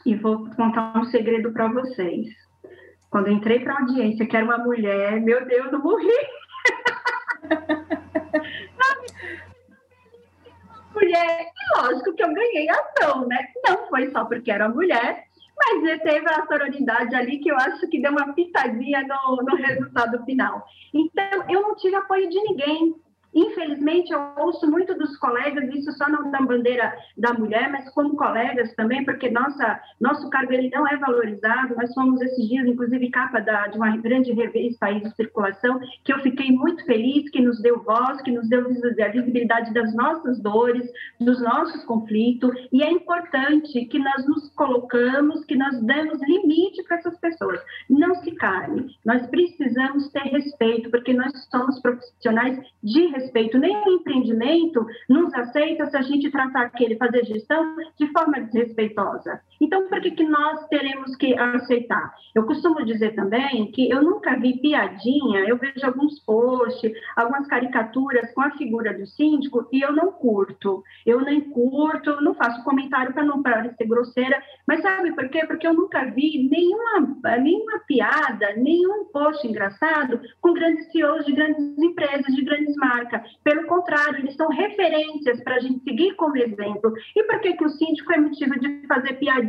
[0.05, 2.46] e vou contar um segredo para vocês
[3.17, 6.07] quando entrei para a audiência, que era uma mulher, meu Deus, eu morri.
[10.95, 13.39] mulher, e lógico que eu ganhei ação, né?
[13.67, 15.25] Não foi só porque era mulher,
[15.57, 20.23] mas teve a sororidade ali que eu acho que deu uma pitadinha no, no resultado
[20.27, 20.67] final.
[20.93, 22.95] Então, eu não tive apoio de ninguém.
[23.35, 28.17] Infelizmente, eu ouço muito dos colegas, isso só não da bandeira da mulher, mas como
[28.17, 31.77] colegas também, porque nossa, nosso cargo ele não é valorizado.
[31.77, 36.13] Nós fomos esses dias, inclusive, capa da, de uma grande revista aí de circulação, que
[36.13, 40.41] eu fiquei muito feliz, que nos deu voz, que nos deu a visibilidade das nossas
[40.41, 40.89] dores,
[41.21, 46.99] dos nossos conflitos, e é importante que nós nos colocamos, que nós damos limite para
[46.99, 47.61] essas pessoas.
[47.89, 53.07] Não se calem, nós precisamos ter respeito, porque nós somos profissionais de
[53.59, 59.41] nem o empreendimento nos aceita se a gente tratar aquele, fazer gestão de forma desrespeitosa.
[59.61, 62.15] Então, por que, que nós teremos que aceitar?
[62.35, 68.33] Eu costumo dizer também que eu nunca vi piadinha, eu vejo alguns posts, algumas caricaturas
[68.35, 70.83] com a figura do síndico e eu não curto.
[71.05, 75.47] Eu nem curto, não faço comentário para não parecer grosseira, mas sabe por quê?
[75.47, 81.79] Porque eu nunca vi nenhuma, nenhuma piada, nenhum post engraçado com grandes CEOs de grandes
[81.79, 83.23] empresas, de grandes marcas.
[83.43, 86.93] Pelo contrário, eles são referências para a gente seguir como exemplo.
[87.15, 89.46] E por que, que o síndico é motivo de fazer piadinha,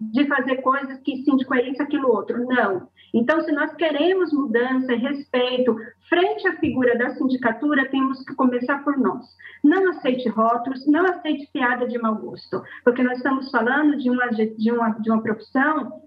[0.00, 2.46] de fazer coisas que síndico é isso, aquilo, outro?
[2.46, 2.88] Não.
[3.14, 5.76] Então, se nós queremos mudança respeito
[6.08, 9.24] frente à figura da sindicatura, temos que começar por nós.
[9.64, 14.28] Não aceite rótulos, não aceite piada de mau gosto, porque nós estamos falando de uma,
[14.28, 16.06] de uma, de uma profissão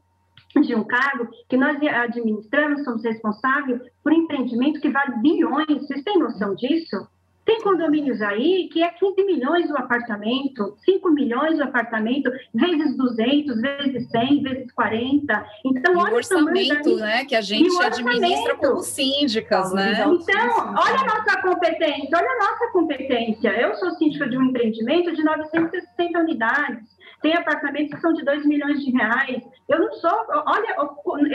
[0.61, 5.67] de um cargo que nós administramos, somos responsáveis por empreendimento que vale bilhões.
[5.67, 7.07] Vocês têm noção disso?
[7.49, 13.59] Tem condomínios aí que é 15 milhões o apartamento, 5 milhões o apartamento, vezes 200,
[13.59, 15.45] vezes 100, vezes 40.
[15.65, 19.93] Então, e olha o orçamento, né, que a gente administra como síndicas, né?
[19.93, 23.49] Então, olha a nossa competência, olha a nossa competência.
[23.59, 28.45] Eu sou síndica de um empreendimento de 960 unidades tem apartamentos que são de 2
[28.45, 29.43] milhões de reais.
[29.67, 30.11] Eu não sou,
[30.45, 30.75] olha,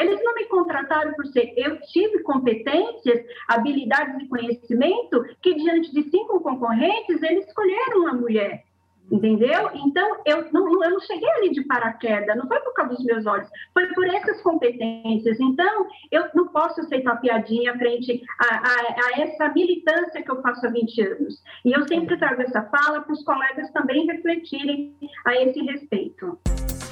[0.01, 6.03] eles não me contrataram por ser, eu tive competências, habilidades e conhecimento que diante de
[6.11, 8.64] cinco concorrentes, eles escolheram uma mulher
[9.11, 9.71] entendeu?
[9.75, 13.27] Então, eu não, eu não cheguei ali de paraquedas, não foi por causa dos meus
[13.27, 15.38] olhos, foi por essas competências.
[15.40, 20.67] Então, eu não posso aceitar piadinha frente a, a, a, essa militância que eu faço
[20.67, 21.43] há 20 anos.
[21.64, 24.95] E eu sempre trago essa fala para os colegas também refletirem
[25.27, 26.38] a esse respeito.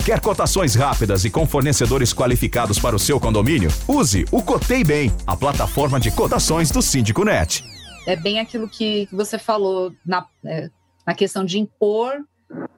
[0.05, 3.70] Quer cotações rápidas e com fornecedores qualificados para o seu condomínio?
[3.87, 7.62] Use o Cotei Bem, a plataforma de cotações do Síndico Net.
[8.05, 10.68] É bem aquilo que você falou na, é
[11.07, 12.25] na questão de impor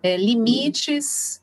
[0.02, 1.42] é, limites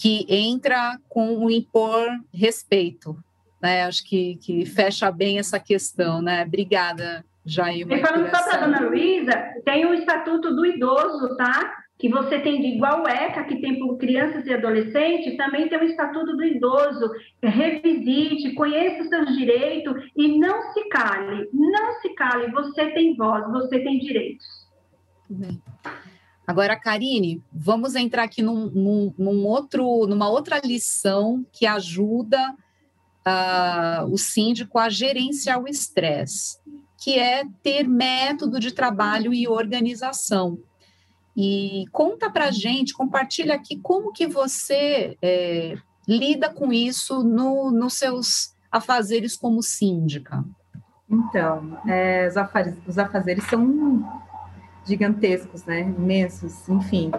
[0.00, 3.16] que entra com o impor respeito.
[3.60, 3.84] Né?
[3.84, 6.44] Acho que, que fecha bem essa questão, né?
[6.44, 7.86] Obrigada, Jair.
[7.88, 9.32] E falando só para a dona Luísa,
[9.64, 11.74] tem o Estatuto do Idoso, tá?
[11.98, 15.84] Que você tem de igual ECA, que tem por crianças e adolescentes, também tem o
[15.84, 17.08] Estatuto do Idoso.
[17.40, 21.48] Revisite, conheça os seus direitos e não se cale.
[21.52, 24.61] Não se cale, você tem voz, você tem direitos.
[25.34, 25.62] Bem.
[26.46, 32.54] Agora, Karine, vamos entrar aqui num, num, num outro, numa outra lição que ajuda
[33.26, 36.58] uh, o síndico a gerenciar o estresse,
[36.98, 40.58] que é ter método de trabalho e organização.
[41.34, 47.94] E conta para gente, compartilha aqui como que você é, lida com isso no, nos
[47.94, 50.44] seus afazeres como síndica.
[51.08, 54.04] Então, é, os, os afazeres são
[54.84, 55.80] gigantescos, né?
[55.80, 57.10] Imensos, enfim.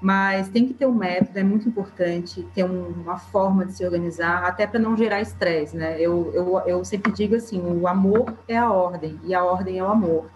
[0.00, 3.84] Mas tem que ter um método, é muito importante ter um, uma forma de se
[3.84, 5.98] organizar, até para não gerar estresse, né?
[5.98, 9.82] Eu, eu, eu sempre digo assim: o amor é a ordem e a ordem é
[9.82, 10.30] o amor.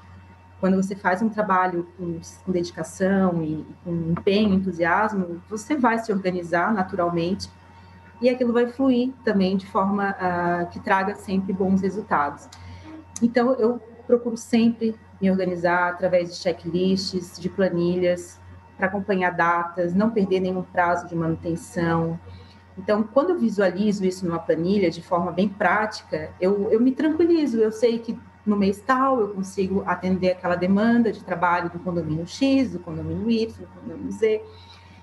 [0.60, 6.10] Quando você faz um trabalho com, com dedicação e com empenho, entusiasmo, você vai se
[6.12, 7.48] organizar naturalmente
[8.20, 12.48] e aquilo vai fluir também de forma uh, que traga sempre bons resultados.
[13.22, 18.40] Então, eu procuro sempre me organizar através de checklists, de planilhas,
[18.76, 22.18] para acompanhar datas, não perder nenhum prazo de manutenção.
[22.78, 27.58] Então, quando eu visualizo isso numa planilha de forma bem prática, eu, eu me tranquilizo,
[27.58, 32.26] eu sei que no mês tal eu consigo atender aquela demanda de trabalho do condomínio
[32.26, 34.40] X, do condomínio Y, do condomínio Z.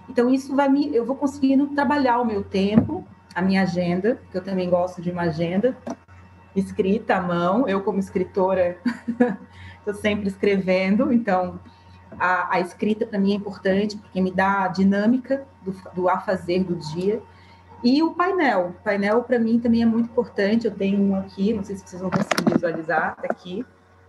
[0.09, 0.95] Então, isso vai me.
[0.95, 5.11] Eu vou conseguindo trabalhar o meu tempo, a minha agenda, que eu também gosto de
[5.11, 5.75] uma agenda
[6.55, 7.67] escrita à mão.
[7.67, 8.77] Eu, como escritora,
[9.85, 11.59] estou sempre escrevendo, então
[12.19, 16.19] a, a escrita para mim é importante porque me dá a dinâmica do, do a
[16.19, 17.21] fazer do dia.
[17.83, 20.65] E o painel, o painel para mim também é muito importante.
[20.65, 23.65] Eu tenho um aqui, não sei se vocês vão conseguir visualizar, tá aqui.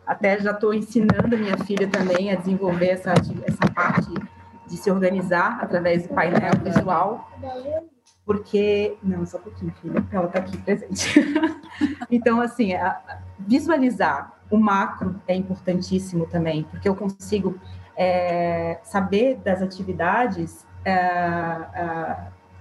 [0.07, 4.09] Até já estou ensinando a minha filha também a desenvolver essa, essa parte
[4.67, 7.31] de se organizar através do painel visual.
[8.25, 8.97] Porque.
[9.03, 11.21] Não, só um pouquinho, filha, ela está aqui presente.
[12.11, 12.71] então, assim,
[13.39, 17.59] visualizar o macro é importantíssimo também, porque eu consigo
[17.97, 22.17] é, saber das atividades é, é,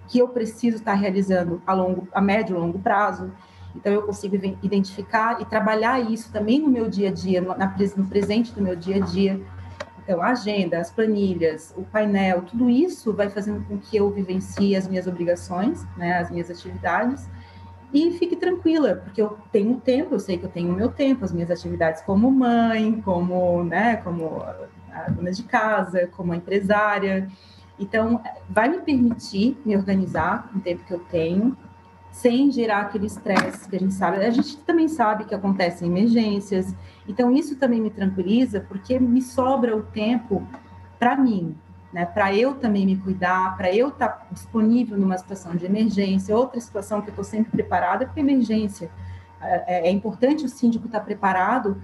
[0.08, 3.32] que eu preciso estar realizando a, longo, a médio e longo prazo.
[3.76, 7.76] Então, eu consigo identificar e trabalhar isso também no meu dia a dia, no, na,
[7.98, 9.42] no presente do meu dia a dia.
[10.02, 14.76] Então, a agenda, as planilhas, o painel, tudo isso vai fazendo com que eu vivencie
[14.76, 17.28] as minhas obrigações, né, as minhas atividades,
[17.94, 21.24] e fique tranquila, porque eu tenho tempo, eu sei que eu tenho o meu tempo,
[21.24, 24.44] as minhas atividades como mãe, como, né, como
[25.16, 27.28] dona de casa, como empresária.
[27.80, 31.58] Então, vai me permitir me organizar no tempo que eu tenho,
[32.12, 34.26] sem gerar aquele estresse que a gente sabe.
[34.26, 36.74] A gente também sabe que acontecem emergências,
[37.08, 40.48] então isso também me tranquiliza, porque me sobra o tempo
[40.98, 41.56] para mim,
[41.94, 46.36] né, para eu também me cuidar, para eu estar tá disponível numa situação de emergência,
[46.36, 48.90] outra situação que eu estou sempre preparada para emergência.
[49.42, 51.82] É, é, importante o síndico estar tá preparado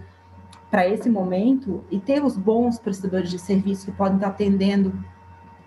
[0.69, 4.93] para esse momento e ter os bons prestadores de serviço que podem estar tá atendendo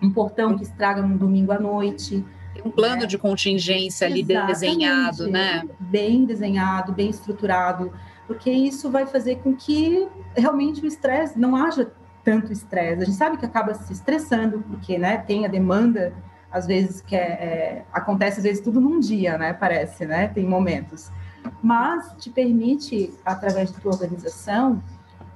[0.01, 2.25] um portão que estraga no domingo à noite.
[2.63, 3.05] Um plano né?
[3.05, 4.47] de contingência ali Exatamente.
[4.47, 5.63] desenhado, né?
[5.79, 7.91] Bem desenhado, bem estruturado,
[8.27, 11.91] porque isso vai fazer com que realmente o estresse não haja
[12.25, 13.03] tanto estresse.
[13.03, 16.11] A gente sabe que acaba se estressando, porque né, tem a demanda,
[16.51, 19.53] às vezes, que é, é, acontece, às vezes, tudo num dia, né?
[19.53, 20.27] Parece, né?
[20.27, 21.11] Tem momentos.
[21.61, 24.81] Mas te permite, através da tua organização,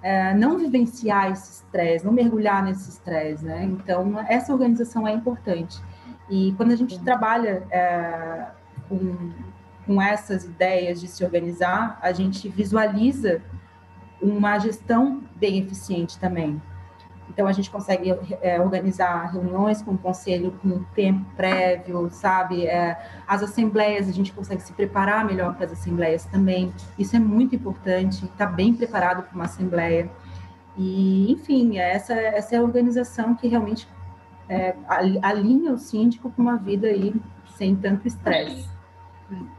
[0.02, 3.64] é, não vivenciar esse estresse, não mergulhar nesse estresse, né?
[3.64, 5.80] Então, essa organização é importante.
[6.28, 8.46] E quando a gente trabalha é,
[8.88, 9.32] com,
[9.86, 13.42] com essas ideias de se organizar, a gente visualiza
[14.22, 16.62] uma gestão bem eficiente também.
[17.30, 18.12] Então, a gente consegue
[18.42, 22.66] é, organizar reuniões com o conselho com tempo prévio, sabe?
[22.66, 26.74] É, as assembleias, a gente consegue se preparar melhor para as assembleias também.
[26.98, 30.10] Isso é muito importante, estar tá bem preparado para uma assembleia.
[30.78, 33.88] E, enfim, essa, essa é a organização que realmente
[34.48, 34.76] é,
[35.22, 37.14] alinha o síndico com uma vida aí
[37.56, 38.68] sem tanto estresse.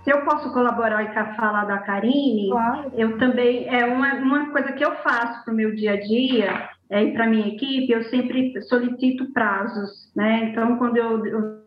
[0.02, 2.90] Se eu posso colaborar com a fala da Karine, claro.
[2.96, 6.70] eu também, é uma, uma coisa que eu faço para o meu dia a dia,
[6.90, 10.50] é, e para minha equipe, eu sempre solicito prazos, né?
[10.50, 11.62] Então, quando eu, eu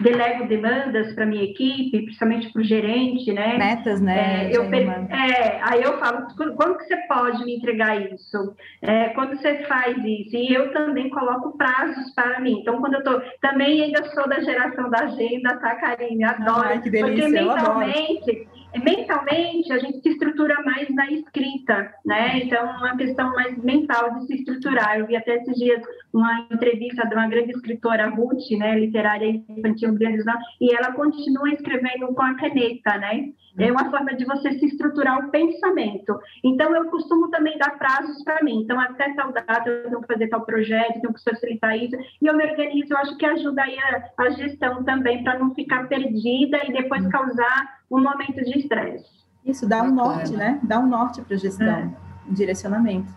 [0.00, 3.56] delego demandas para minha equipe, principalmente para o gerente, né?
[3.56, 4.50] Metas, né?
[4.50, 8.56] É, eu, é, aí eu falo, quando que você pode me entregar isso?
[8.82, 10.36] É, quando você faz isso?
[10.36, 12.58] E eu também coloco prazos para mim.
[12.60, 16.24] Então, quando eu tô, também ainda sou da geração da agenda, tá, Karine?
[16.24, 16.68] Adoro.
[16.68, 22.38] Ai, que delícia, porque mentalmente mentalmente a gente se estrutura mais na escrita, né?
[22.38, 24.98] Então, uma questão mais mental de se estruturar.
[24.98, 29.94] Eu vi até esses dias uma entrevista de uma grande escritora, Ruth, né, literária infantil
[29.94, 30.24] grande,
[30.60, 33.30] e ela continua escrevendo com a caneta, né?
[33.58, 36.18] É uma forma de você se estruturar o pensamento.
[36.44, 38.62] Então, eu costumo também dar prazos para mim.
[38.62, 41.96] Então, até tal data eu tenho que fazer tal projeto, tenho que facilitar isso.
[42.22, 45.54] E eu me organizo, eu acho que ajuda aí a, a gestão também, para não
[45.54, 47.10] ficar perdida e depois uhum.
[47.10, 49.06] causar um momento de estresse.
[49.44, 50.60] Isso, dá um norte, né?
[50.62, 51.96] Dá um norte para a gestão, é.
[52.28, 53.12] um direcionamento.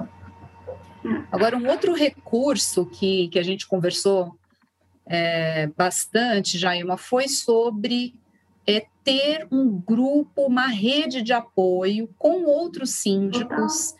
[1.31, 4.37] Agora, um outro recurso que, que a gente conversou
[5.05, 8.13] é, bastante, Jaima, foi sobre
[8.67, 13.95] é, ter um grupo, uma rede de apoio com outros síndicos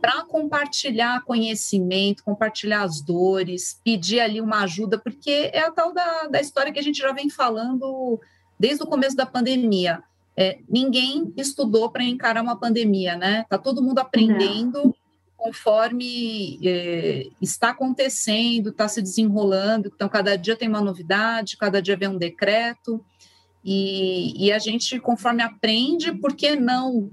[0.00, 6.26] para compartilhar conhecimento, compartilhar as dores, pedir ali uma ajuda, porque é a tal da,
[6.26, 8.20] da história que a gente já vem falando
[8.58, 10.02] desde o começo da pandemia.
[10.36, 13.44] É, ninguém estudou para encarar uma pandemia, né?
[13.48, 14.94] Tá todo mundo aprendendo Não.
[15.36, 19.92] conforme é, está acontecendo, está se desenrolando.
[19.94, 23.04] Então, cada dia tem uma novidade, cada dia vem um decreto.
[23.64, 27.10] E, e a gente, conforme aprende, por que não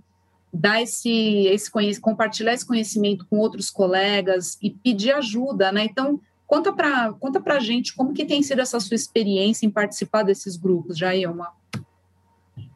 [0.51, 1.69] dar esse, esse
[2.01, 5.83] compartilhar esse conhecimento com outros colegas e pedir ajuda, né?
[5.83, 10.23] Então, conta para conta a gente como que tem sido essa sua experiência em participar
[10.23, 11.49] desses grupos, Jailma.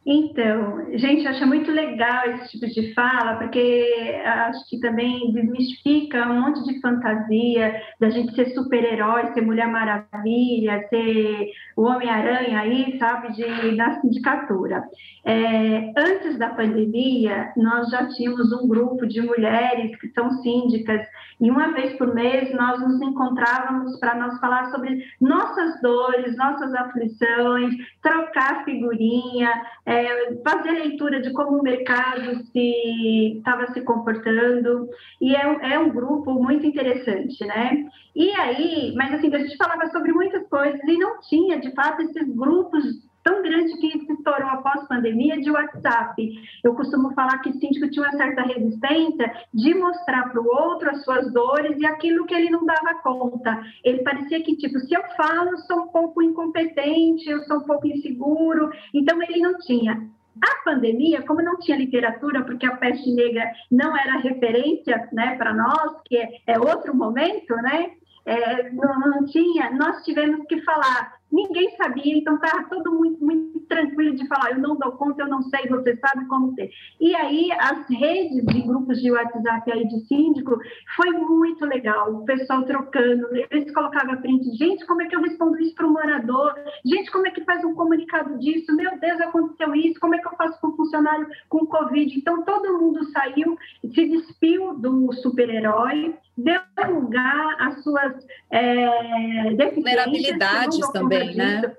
[0.05, 6.41] Então, gente, acho muito legal esse tipo de fala, porque acho que também desmistifica um
[6.41, 13.33] monte de fantasia da gente ser super-herói, ser Mulher Maravilha, ser o Homem-Aranha aí, sabe,
[13.33, 14.83] de, da sindicatura.
[15.25, 21.01] É, antes da pandemia, nós já tínhamos um grupo de mulheres que são síndicas,
[21.39, 26.73] e uma vez por mês nós nos encontrávamos para nós falar sobre nossas dores, nossas
[26.73, 29.49] aflições, trocar figurinha,
[29.85, 34.89] é, fazer leitura de como o mercado se estava se comportando,
[35.21, 37.85] e é, é um grupo muito interessante, né?
[38.15, 42.01] E aí, mas assim, a gente falava sobre muitas coisas e não tinha, de fato,
[42.01, 42.83] esses grupos
[43.23, 46.31] tão grande que se estourou após pandemia de WhatsApp.
[46.63, 51.03] Eu costumo falar que síndico tinha uma certa resistência de mostrar para o outro as
[51.03, 53.63] suas dores e aquilo que ele não dava conta.
[53.83, 57.63] Ele parecia que, tipo, se eu falo, eu sou um pouco incompetente, eu sou um
[57.63, 58.69] pouco inseguro.
[58.93, 60.05] Então, ele não tinha.
[60.41, 65.53] A pandemia, como não tinha literatura, porque a peste negra não era referência né, para
[65.53, 67.91] nós, que é, é outro momento, né?
[68.25, 73.59] É, não, não, tinha, nós tivemos que falar ninguém sabia, então estava todo muito, muito
[73.61, 76.69] tranquilo de falar, eu não dou conta, eu não sei, você sabe como ter.
[77.01, 80.59] E aí, as redes de grupos de WhatsApp aí de síndico,
[80.95, 85.59] foi muito legal, o pessoal trocando, eles colocavam print, gente, como é que eu respondo
[85.59, 86.53] isso para o morador?
[86.85, 88.75] Gente, como é que faz um comunicado disso?
[88.75, 92.15] Meu Deus, aconteceu isso, como é que eu faço com o funcionário com Covid?
[92.15, 93.57] Então, todo mundo saiu,
[93.93, 101.75] se despiu do super-herói, deu lugar às suas é, vulnerabilidades também, né?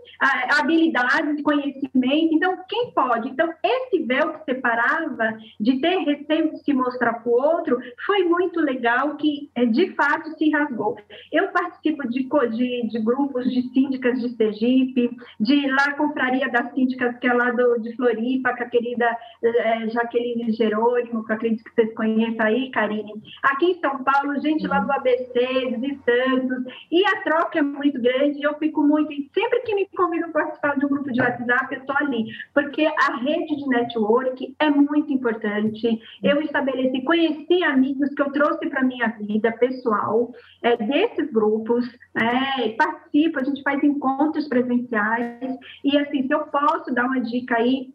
[0.59, 2.35] Habilidades, conhecimento.
[2.35, 3.29] Então, quem pode?
[3.29, 8.25] Então, esse véu que separava de ter receio de se mostrar para o outro foi
[8.25, 10.97] muito legal, que é, de fato se rasgou.
[11.33, 17.19] Eu participo de, de, de grupos de síndicas de Sergipe, de lá Confraria das Síndicas,
[17.19, 21.65] que é lá do, de Floripa, com a querida é, Jaqueline Jerônimo, que eu acredito
[21.65, 23.13] que vocês conheçam aí, Karine.
[23.43, 28.01] Aqui em São Paulo, gente lá do ABC, de Santos, e a troca é muito
[28.01, 31.75] grande, eu fico muito, sempre que me convidam para participar de um grupo de WhatsApp,
[31.75, 38.11] eu estou ali, porque a rede de network é muito importante, eu estabeleci, conheci amigos
[38.15, 43.63] que eu trouxe para a minha vida pessoal, é, desses grupos, é, participo, a gente
[43.63, 47.93] faz encontros presenciais, e assim, se eu posso dar uma dica aí,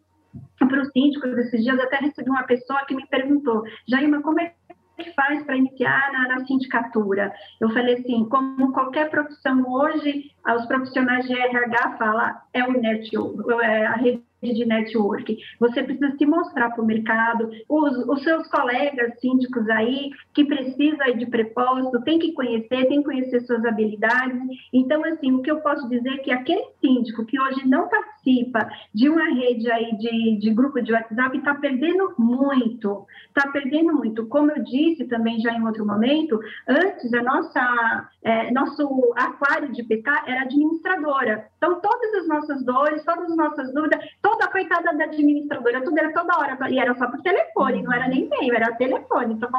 [0.58, 4.54] para os síndicos esses dias, até recebi uma pessoa que me perguntou, Jaima, como é
[5.02, 7.32] que faz para iniciar na, na, sindicatura?
[7.60, 13.52] Eu falei assim, como qualquer profissão hoje, os profissionais de RH falam, é o network,
[13.62, 15.36] é a rede de network.
[15.58, 17.50] Você precisa se mostrar para o mercado.
[17.68, 23.04] Os, os, seus colegas síndicos aí, que precisam de propósito, tem que conhecer, tem que
[23.04, 24.40] conhecer suas habilidades.
[24.72, 28.68] Então, assim, o que eu posso dizer é que aquele síndico que hoje não participa
[28.94, 33.06] de uma rede aí de, de grupo de WhatsApp está perdendo muito.
[33.28, 34.26] Está perdendo muito.
[34.26, 39.82] Como eu disse também já em outro momento, antes a nossa, é, nosso aquário de
[39.82, 41.48] pescar era administradora.
[41.56, 44.00] Então, todas as nossas dores, todas as nossas dúvidas,
[44.30, 48.06] toda coitada da administradora, tudo era toda hora, e era só por telefone, não era
[48.06, 49.34] nem e-mail, era telefone.
[49.34, 49.50] Então,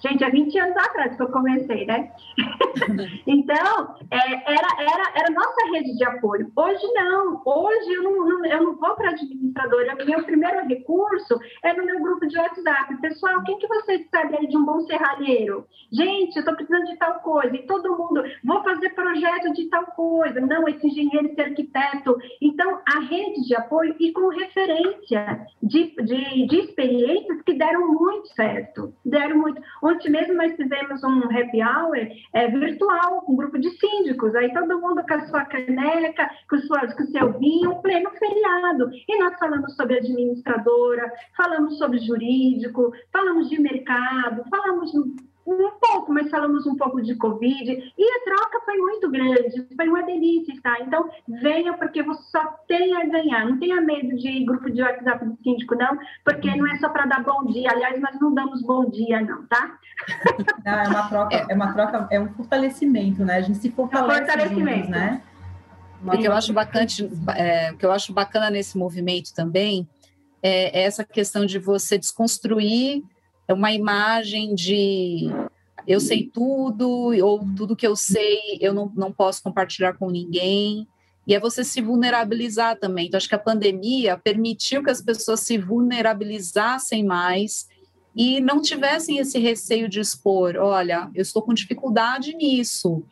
[0.00, 2.10] gente, há 20 anos atrás que eu comecei, né?
[3.26, 6.50] então, é, era, era, era nossa rede de apoio.
[6.56, 10.66] Hoje não, hoje eu não, não eu não vou para a administradora, o meu primeiro
[10.66, 13.00] recurso é no meu grupo de WhatsApp.
[13.00, 15.66] Pessoal, quem que vocês sabem aí de um bom serralheiro?
[15.92, 19.84] Gente, eu estou precisando de tal coisa, e todo mundo, vou fazer projeto de tal
[19.86, 22.16] coisa, não, esse engenheiro, esse arquiteto.
[22.42, 28.28] Então, a rede de apoio e com referência de, de, de experiências que deram muito
[28.34, 29.60] certo, deram muito.
[29.82, 31.96] Ontem mesmo nós fizemos um happy hour
[32.32, 36.86] é, virtual, um grupo de síndicos, aí todo mundo com a sua caneca, com, sua,
[36.94, 38.90] com o seu vinho, pleno feriado.
[39.08, 44.92] E nós falamos sobre administradora, falamos sobre jurídico, falamos de mercado, falamos
[45.52, 49.88] um pouco, mas falamos um pouco de Covid, e a troca foi muito grande, foi
[49.88, 50.80] uma delícia estar.
[50.80, 55.24] Então, venha, porque você só tem a ganhar, não tenha medo de grupo de WhatsApp
[55.24, 58.62] do síndico, não, porque não é só para dar bom dia, aliás, nós não damos
[58.62, 59.78] bom dia, não, tá?
[60.64, 63.36] Não, é uma troca, é uma troca, é um fortalecimento, né?
[63.36, 64.20] A gente se fortalece.
[64.20, 64.76] É um fortalecimento.
[64.76, 65.22] Juntos, né?
[66.04, 69.88] o que eu acho bacante, é, o que eu acho bacana nesse movimento também
[70.40, 73.17] é essa questão de você desconstruir é
[73.52, 75.28] uma imagem de
[75.86, 76.88] eu sei tudo,
[77.24, 80.86] ou tudo que eu sei eu não, não posso compartilhar com ninguém.
[81.26, 83.06] E é você se vulnerabilizar também.
[83.06, 87.68] Então, acho que a pandemia permitiu que as pessoas se vulnerabilizassem mais
[88.16, 93.02] e não tivessem esse receio de expor: olha, eu estou com dificuldade nisso.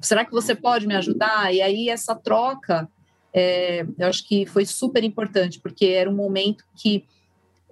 [0.00, 1.52] Será que você pode me ajudar?
[1.52, 2.88] E aí, essa troca,
[3.32, 7.04] é, eu acho que foi super importante, porque era um momento que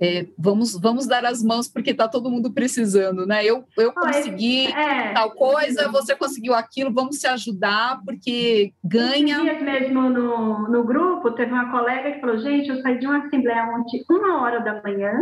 [0.01, 3.45] é, vamos, vamos dar as mãos porque está todo mundo precisando, né?
[3.45, 5.13] Eu, eu consegui é.
[5.13, 9.41] tal coisa, você conseguiu aquilo, vamos se ajudar porque ganha.
[9.41, 13.19] Dias mesmo no, no grupo, teve uma colega que falou: gente, eu saí de uma
[13.19, 15.13] assembleia ontem, uma hora da manhã,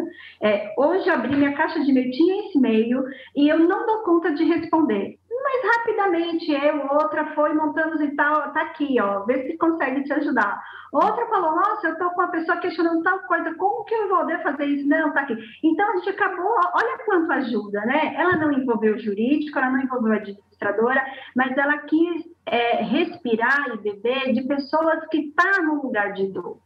[0.41, 3.05] é, hoje abri minha caixa de e-mail, tinha esse e-mail,
[3.37, 8.53] e eu não dou conta de responder mas rapidamente eu, outra foi, montamos e tal,
[8.53, 10.63] tá aqui, ó, vê se consegue te ajudar.
[10.93, 14.19] Outra falou, nossa, eu tô com uma pessoa questionando tal coisa, como que eu vou
[14.19, 14.89] poder fazer isso?
[14.89, 15.37] Não, tá aqui.
[15.63, 18.15] Então a gente acabou, olha quanto ajuda, né?
[18.17, 21.03] Ela não envolveu o jurídico, ela não envolveu a administradora,
[21.35, 26.59] mas ela quis é, respirar e beber de pessoas que tá no lugar de dor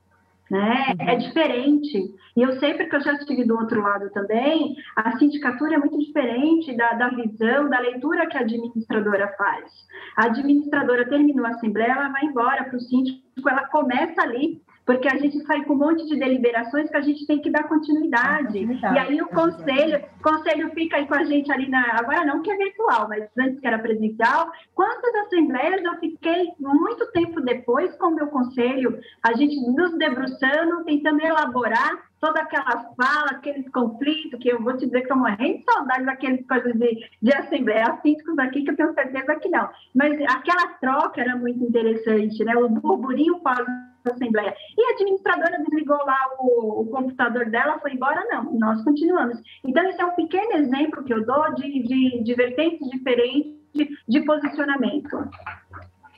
[0.51, 0.94] né?
[0.99, 1.11] É uhum.
[1.11, 2.14] É diferente.
[2.36, 5.99] E eu sei porque eu já estive do outro lado também, a sindicatura é muito
[5.99, 9.70] diferente da, da visão, da leitura que a administradora faz.
[10.16, 15.09] A administradora terminou a assembleia, ela vai embora para o síndico, ela começa ali porque
[15.09, 18.57] a gente sai com um monte de deliberações que a gente tem que dar continuidade.
[18.57, 21.99] E aí o conselho, o conselho fica aí com a gente ali na.
[21.99, 24.51] Agora não que é virtual, mas antes que era presencial.
[24.74, 30.84] Quantas assembleias eu fiquei muito tempo depois com o meu conselho, a gente nos debruçando,
[30.84, 35.59] tentando elaborar toda aquela fala, aqueles conflitos, que eu vou te dizer que estou morrendo
[35.59, 39.68] de saudade daqueles coisas de, de assembleia, síndicos aqui, que eu tenho certeza que não.
[39.95, 42.57] Mas aquela troca era muito interessante, né?
[42.57, 43.66] O burburinho pós
[44.12, 44.54] assembleia.
[44.76, 48.24] E a administradora desligou lá o, o, computador dela, foi embora?
[48.28, 49.38] Não, nós continuamos.
[49.64, 53.88] Então, esse é um pequeno exemplo que eu dou de, de, de vertentes diferentes de,
[54.09, 55.28] de posicionamento.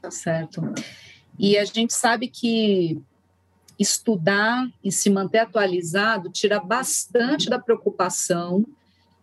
[0.00, 0.62] Tá certo.
[1.38, 3.00] E a gente sabe que
[3.78, 8.64] estudar e se manter atualizado tira bastante da preocupação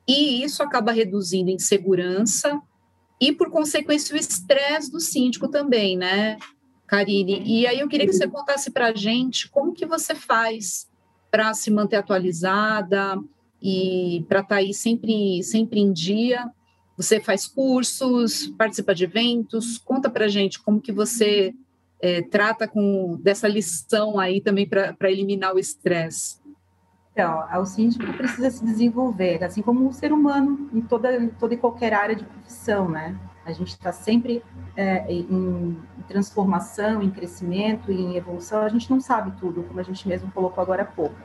[0.08, 2.62] e isso acaba reduzindo insegurança
[3.20, 6.38] e, por consequência, o estresse do síndico também, né,
[6.88, 7.42] Karine?
[7.46, 10.88] E aí eu queria que você contasse para a gente como que você faz
[11.32, 13.20] para se manter atualizada
[13.62, 16.50] e para estar tá aí sempre, sempre em dia.
[16.98, 19.78] Você faz cursos, participa de eventos?
[19.78, 21.54] Conta para a gente como que você
[22.02, 26.40] é, trata com dessa lição aí também para eliminar o estresse?
[27.12, 31.58] Então, o síndico precisa se desenvolver, assim como o ser humano em toda, toda e
[31.58, 33.18] qualquer área de profissão, né?
[33.46, 34.44] A gente está sempre
[34.76, 35.78] é, em,
[36.08, 38.62] transformação, em crescimento, em evolução.
[38.62, 41.16] A gente não sabe tudo, como a gente mesmo colocou agora há pouco.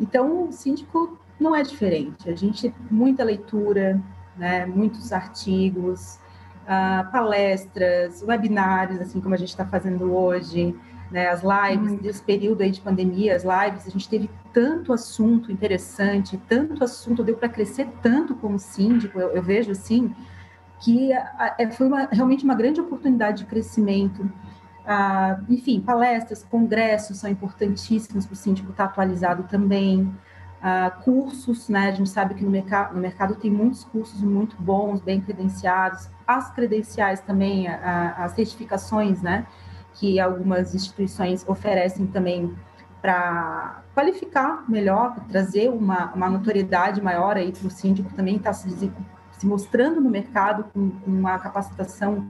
[0.00, 2.28] Então, o síndico não é diferente.
[2.28, 4.00] A gente muita leitura,
[4.36, 4.66] né?
[4.66, 6.18] Muitos artigos,
[6.66, 10.74] uh, palestras, webinários, assim como a gente está fazendo hoje,
[11.10, 11.98] né, as lives, uhum.
[11.98, 17.22] desse período aí de pandemia, as lives, a gente teve tanto assunto interessante, tanto assunto,
[17.22, 20.14] deu para crescer tanto como síndico, eu, eu vejo assim,
[20.80, 24.30] que é, foi uma, realmente uma grande oportunidade de crescimento.
[24.86, 30.12] Ah, enfim, palestras, congressos são importantíssimos para o síndico estar atualizado também.
[30.56, 31.90] Uh, cursos, né?
[31.90, 36.08] A gente sabe que no, mercado, no mercado tem muitos cursos muito bons, bem credenciados.
[36.26, 39.46] As credenciais também, as certificações, né?
[39.92, 42.52] Que algumas instituições oferecem também
[43.00, 48.54] para qualificar melhor, trazer uma, uma notoriedade maior aí para o síndico também estar tá
[48.54, 48.90] se,
[49.38, 52.26] se mostrando no mercado com, com uma capacitação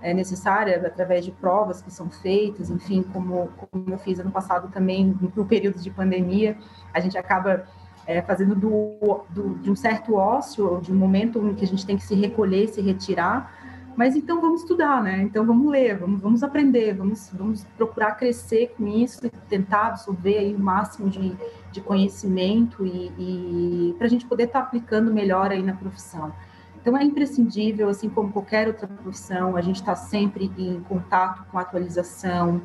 [0.00, 4.68] é, necessária através de provas que são feitas, enfim, como, como eu fiz ano passado
[4.68, 6.56] também, no período de pandemia,
[6.92, 7.64] a gente acaba
[8.06, 11.84] é, fazendo do, do, de um certo ócio, de um momento em que a gente
[11.84, 13.52] tem que se recolher, se retirar,
[13.98, 15.22] mas então vamos estudar, né?
[15.22, 20.38] Então vamos ler, vamos, vamos aprender, vamos, vamos procurar crescer com isso e tentar absorver
[20.38, 21.36] aí o máximo de,
[21.72, 26.32] de conhecimento e, e para a gente poder estar tá aplicando melhor aí na profissão.
[26.80, 31.58] Então é imprescindível, assim como qualquer outra profissão, a gente está sempre em contato com
[31.58, 32.62] atualização,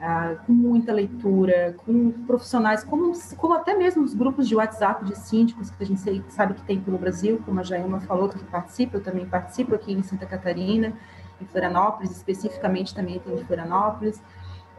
[0.00, 5.16] ah, com muita leitura, com profissionais, como, como até mesmo os grupos de WhatsApp de
[5.16, 8.98] síndicos que a gente sabe que tem pelo Brasil, como a Jaima falou, que participa,
[8.98, 10.92] eu também participo aqui em Santa Catarina,
[11.40, 14.22] em Florianópolis, especificamente também tem em Florianópolis.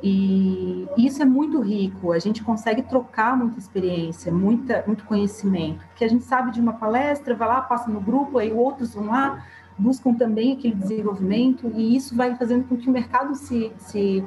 [0.01, 6.05] E isso é muito rico, a gente consegue trocar muita experiência, muita, muito conhecimento, porque
[6.05, 9.43] a gente sabe de uma palestra, vai lá, passa no grupo, aí outros vão lá,
[9.77, 14.23] buscam também aquele desenvolvimento, e isso vai fazendo com que o mercado se, se,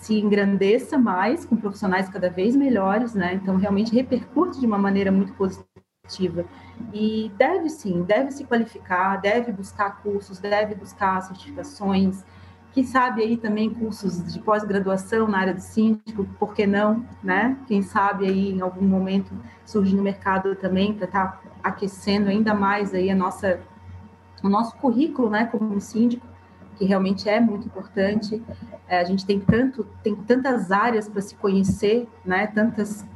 [0.00, 3.34] se engrandeça mais, com profissionais cada vez melhores, né?
[3.34, 6.44] Então, realmente repercute de uma maneira muito positiva.
[6.92, 12.24] E deve sim, deve se qualificar, deve buscar cursos, deve buscar certificações,
[12.74, 17.56] quem sabe aí também cursos de pós-graduação na área do síndico, por que não, né?
[17.68, 19.32] Quem sabe aí em algum momento
[19.64, 23.60] surge no mercado também para estar tá aquecendo ainda mais aí a nossa,
[24.42, 26.26] o nosso currículo, né, como síndico,
[26.76, 28.42] que realmente é muito importante.
[28.88, 32.48] É, a gente tem tanto, tem tantas áreas para se conhecer, né?
[32.48, 33.06] Tantas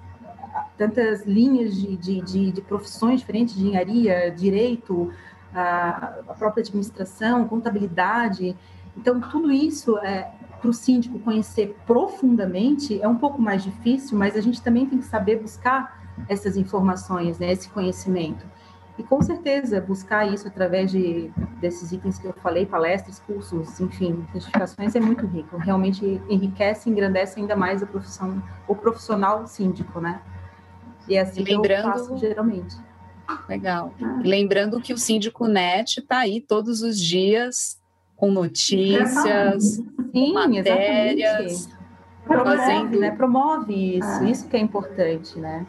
[0.76, 5.12] tantas linhas de, de, de, de profissões diferentes, de engenharia, direito,
[5.52, 8.56] a própria administração, contabilidade.
[8.98, 14.36] Então, tudo isso é, para o síndico conhecer profundamente é um pouco mais difícil, mas
[14.36, 18.44] a gente também tem que saber buscar essas informações, né, esse conhecimento.
[18.98, 21.30] E com certeza buscar isso através de
[21.60, 25.56] desses itens que eu falei, palestras, cursos, enfim, certificações é muito rico.
[25.56, 30.20] Realmente enriquece, engrandece ainda mais a profissão, o profissional síndico, né?
[31.08, 31.82] E é assim lembrando...
[31.82, 32.76] que eu faço geralmente.
[33.48, 33.94] Legal.
[34.02, 34.20] Ah.
[34.24, 37.77] Lembrando que o Síndico Net está aí todos os dias
[38.18, 39.76] com notícias,
[40.12, 41.74] Sim, matérias.
[42.26, 43.00] Promove, fazendo...
[43.00, 43.10] né?
[43.12, 44.24] Promove isso, ah.
[44.24, 45.66] isso que é importante, né?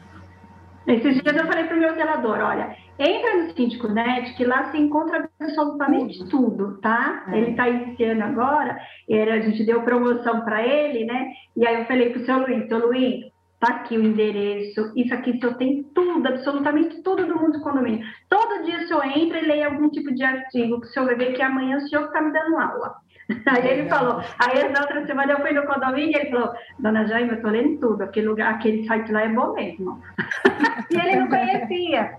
[0.86, 4.72] Esses dias eu falei para o meu zelador, olha, Entra no Síndico Net, que lá
[4.72, 7.24] se encontra absolutamente tudo, tá?
[7.30, 7.38] É.
[7.38, 8.78] Ele está iniciando agora,
[9.08, 11.32] ele, a gente deu promoção para ele, né?
[11.56, 13.26] E aí eu falei para o seu Luiz, seu Luiz,
[13.60, 18.06] tá aqui o endereço, isso aqui só tem tudo, absolutamente tudo do mundo do condomínio.
[18.30, 21.16] Todo dia o senhor entra e lê algum tipo de artigo, que o senhor vai
[21.16, 22.96] ver que amanhã o senhor está me dando aula.
[23.46, 27.06] Aí ele falou, aí na outra semana eu fui no condomínio e ele falou, dona
[27.06, 30.02] Jaime, eu tô lendo tudo, aquele, lugar, aquele site lá é bom mesmo.
[30.90, 32.18] e ele não conhecia.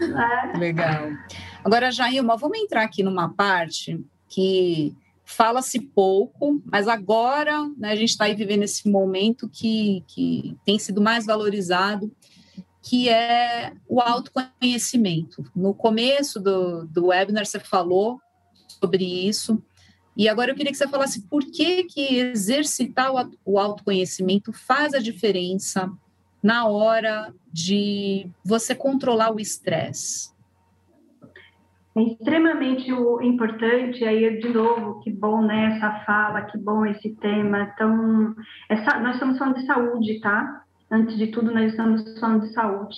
[0.00, 0.58] É.
[0.58, 1.10] Legal.
[1.64, 4.96] Agora, Jailma, vamos entrar aqui numa parte que
[5.28, 10.78] fala-se pouco, mas agora né, a gente está aí vivendo esse momento que, que tem
[10.78, 12.10] sido mais valorizado,
[12.82, 15.44] que é o autoconhecimento.
[15.54, 18.18] No começo do, do webinar você falou
[18.80, 19.62] sobre isso,
[20.16, 23.12] e agora eu queria que você falasse por que, que exercitar
[23.44, 25.92] o autoconhecimento faz a diferença
[26.42, 30.30] na hora de você controlar o estresse?
[31.98, 37.72] É extremamente importante, aí de novo, que bom né, essa fala, que bom esse tema.
[37.74, 38.36] Então,
[38.68, 40.62] essa, nós estamos falando de saúde, tá?
[40.88, 42.96] Antes de tudo, nós estamos falando de saúde.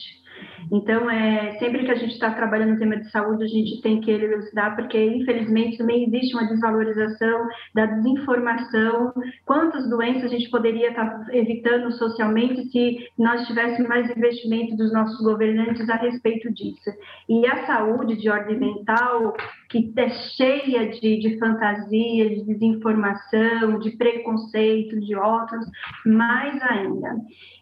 [0.73, 4.01] Então, é, sempre que a gente está trabalhando no tema de saúde, a gente tem
[4.01, 9.13] que elucidar, porque infelizmente também existe uma desvalorização da desinformação.
[9.45, 14.93] Quantas doenças a gente poderia estar tá evitando socialmente se nós tivéssemos mais investimento dos
[14.93, 16.91] nossos governantes a respeito disso?
[17.29, 19.35] E a saúde de ordem mental,
[19.69, 25.67] que é cheia de, de fantasia, de desinformação, de preconceito, de outros,
[26.05, 27.17] mais ainda.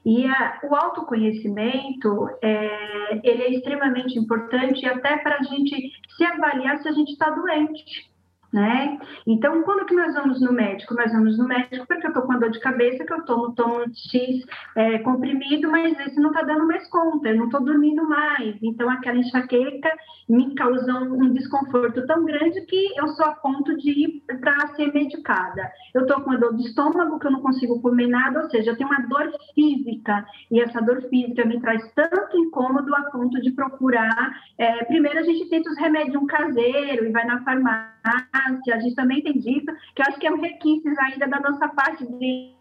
[0.09, 6.79] E a, o autoconhecimento, é, ele é extremamente importante até para a gente se avaliar
[6.79, 8.11] se a gente está doente
[8.53, 8.99] né?
[9.27, 10.95] Então, quando que nós vamos no médico?
[10.95, 13.55] Nós vamos no médico porque eu estou com uma dor de cabeça, que eu tomo,
[13.55, 18.09] tomo X é, comprimido, mas esse não está dando mais conta, eu não estou dormindo
[18.09, 18.57] mais.
[18.63, 19.91] Então, aquela enxaqueca
[20.29, 24.93] me causa um desconforto tão grande que eu sou a ponto de ir para ser
[24.93, 25.71] medicada.
[25.95, 28.71] Eu estou com uma dor de estômago que eu não consigo comer nada, ou seja,
[28.71, 33.41] eu tenho uma dor física, e essa dor física me traz tanto incômodo a ponto
[33.41, 34.33] de procurar.
[34.57, 38.38] É, primeiro, a gente tenta os remédios caseiros e vai na farmácia
[38.73, 41.69] a gente também tem dito, que eu acho que é um requinte ainda da nossa
[41.69, 42.59] parte de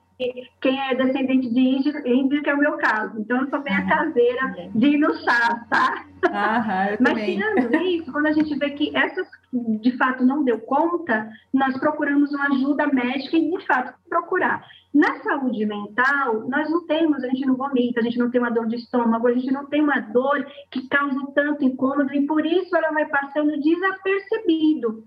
[0.60, 3.20] quem é descendente de índio, índio, que é o meu caso.
[3.20, 6.06] Então, eu sou bem a caseira de ir no chá, tá?
[7.00, 11.78] Mas tirando isso, quando a gente vê que essas de fato não deu conta, nós
[11.80, 14.66] procuramos uma ajuda médica e de fato procurar.
[14.94, 18.50] Na saúde mental, nós não temos, a gente não vomita, a gente não tem uma
[18.50, 22.46] dor de estômago, a gente não tem uma dor que cause tanto incômodo e por
[22.46, 25.06] isso ela vai passando desapercebido.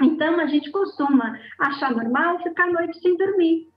[0.00, 3.68] Então, a gente costuma achar normal ficar a noite sem dormir.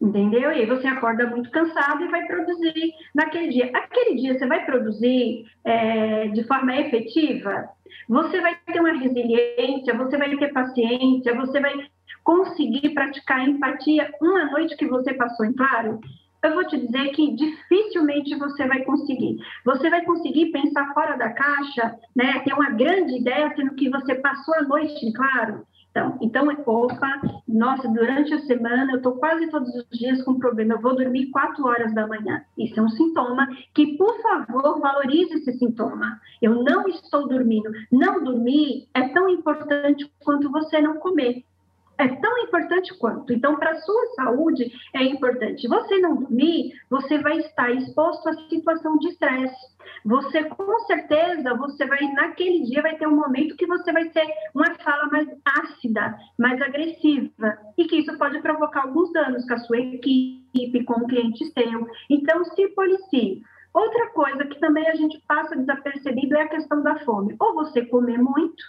[0.00, 0.52] Entendeu?
[0.52, 3.68] E aí você acorda muito cansado e vai produzir naquele dia.
[3.74, 7.68] Aquele dia você vai produzir é, de forma efetiva?
[8.08, 11.74] Você vai ter uma resiliência, você vai ter paciência, você vai
[12.22, 16.00] conseguir praticar empatia uma noite que você passou em claro?
[16.42, 19.38] Eu vou te dizer que dificilmente você vai conseguir.
[19.64, 22.40] Você vai conseguir pensar fora da caixa, né?
[22.40, 25.66] ter uma grande ideia, sendo que você passou a noite, claro.
[25.90, 30.74] Então, então, opa, nossa, durante a semana eu estou quase todos os dias com problema,
[30.74, 32.44] eu vou dormir quatro horas da manhã.
[32.56, 36.20] Isso é um sintoma que, por favor, valorize esse sintoma.
[36.40, 37.70] Eu não estou dormindo.
[37.90, 41.42] Não dormir é tão importante quanto você não comer
[41.98, 43.32] é tão importante quanto.
[43.32, 45.66] Então, para a sua saúde, é importante.
[45.66, 49.78] Você não dormir, você vai estar exposto a situação de estresse.
[50.04, 54.26] Você, com certeza, você vai, naquele dia, vai ter um momento que você vai ter
[54.54, 59.58] uma fala mais ácida, mais agressiva, e que isso pode provocar alguns danos com a
[59.58, 61.86] sua equipe, com clientes seu.
[62.08, 63.42] Então, se policie.
[63.74, 67.36] Outra coisa que também a gente passa desapercebido é a questão da fome.
[67.38, 68.62] Ou você comer muito,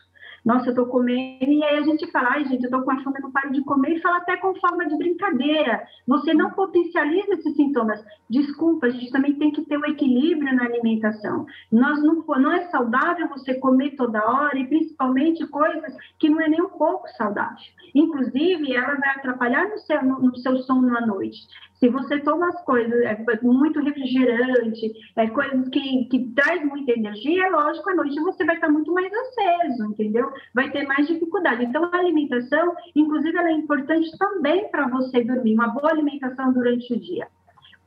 [0.46, 3.04] nossa, eu estou comendo, e aí a gente fala, ai, gente, eu estou com a
[3.04, 5.84] fome, eu não paro de comer, e fala até com forma de brincadeira.
[6.08, 8.04] Você não potencializa esses sintomas.
[8.30, 11.46] Desculpa, a gente também tem que ter o um equilíbrio na alimentação.
[11.72, 16.48] Nós não, não é saudável você comer toda hora, e principalmente coisas que não é
[16.48, 17.58] nem um pouco saudável.
[17.94, 21.48] Inclusive, ela vai atrapalhar no seu, no, no seu sono à noite.
[21.80, 27.50] Se você toma as coisas, é, muito refrigerante, é, coisas que, que traz muita energia,
[27.50, 30.30] lógico, à noite você vai estar muito mais aceso, entendeu?
[30.54, 31.64] Vai ter mais dificuldade.
[31.64, 36.94] Então, a alimentação, inclusive, ela é importante também para você dormir, uma boa alimentação durante
[36.94, 37.28] o dia.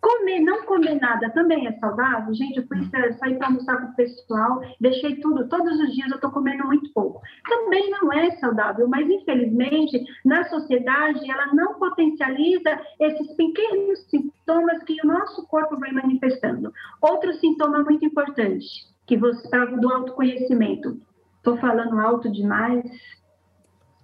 [0.02, 2.34] Comer, não comer nada também é saudável?
[2.34, 2.82] Gente, eu fui
[3.20, 6.92] sair para almoçar com o pessoal, deixei tudo, todos os dias eu estou comendo muito
[6.92, 7.22] pouco.
[7.48, 14.96] Também não é saudável, mas infelizmente na sociedade ela não potencializa esses pequenos sintomas que
[15.04, 16.72] o nosso corpo vai manifestando.
[17.00, 18.66] Outro sintoma muito importante,
[19.06, 19.48] que você
[19.78, 21.00] do autoconhecimento.
[21.36, 22.84] Estou falando alto demais?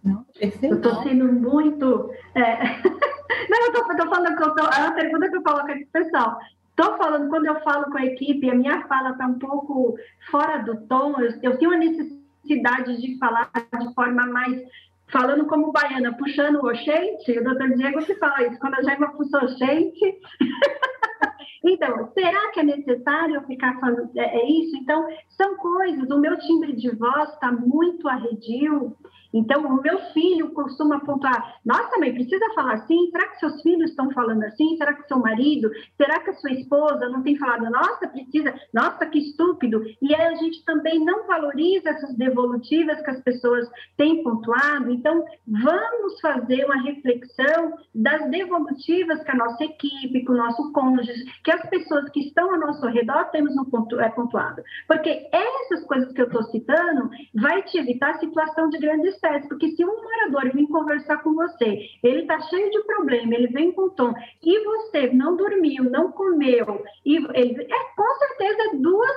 [0.05, 0.24] Não,
[0.62, 2.12] Eu estou sendo muito.
[2.36, 3.09] É...
[3.49, 6.39] Não, eu estou falando que eu tô, é uma pergunta que eu coloco aqui, pessoal.
[6.70, 9.97] Estou falando, quando eu falo com a equipe, a minha fala está um pouco
[10.31, 13.51] fora do tom, eu, eu tenho a necessidade de falar
[13.81, 14.62] de forma mais
[15.11, 19.11] falando como baiana, puxando o oxente, o doutor Diego que fala isso, quando a Jaima
[19.12, 20.20] puxa o oxente.
[21.64, 24.76] então, será que é necessário ficar falando é, é, isso?
[24.76, 28.97] Então, são coisas, o meu timbre de voz está muito arredio,
[29.33, 33.11] então, o meu filho costuma pontuar: nossa, mãe, precisa falar assim?
[33.11, 34.76] Será que seus filhos estão falando assim?
[34.76, 35.70] Será que seu marido?
[35.97, 38.55] Será que a sua esposa não tem falado, nossa, precisa?
[38.72, 39.85] Nossa, que estúpido.
[40.01, 44.91] E aí a gente também não valoriza essas devolutivas que as pessoas têm pontuado.
[44.91, 51.24] Então, vamos fazer uma reflexão das devolutivas que a nossa equipe, que o nosso cônjuge,
[51.45, 54.62] que as pessoas que estão ao nosso redor temos no pontu é, pontuado.
[54.87, 59.48] Porque essas coisas que eu estou citando vai te evitar a situação de grandes estresse,
[59.48, 63.72] porque se um morador vem conversar com você, ele está cheio de problema, ele vem
[63.72, 69.10] com tom, e você não dormiu, não comeu, e ele, é com certeza duas,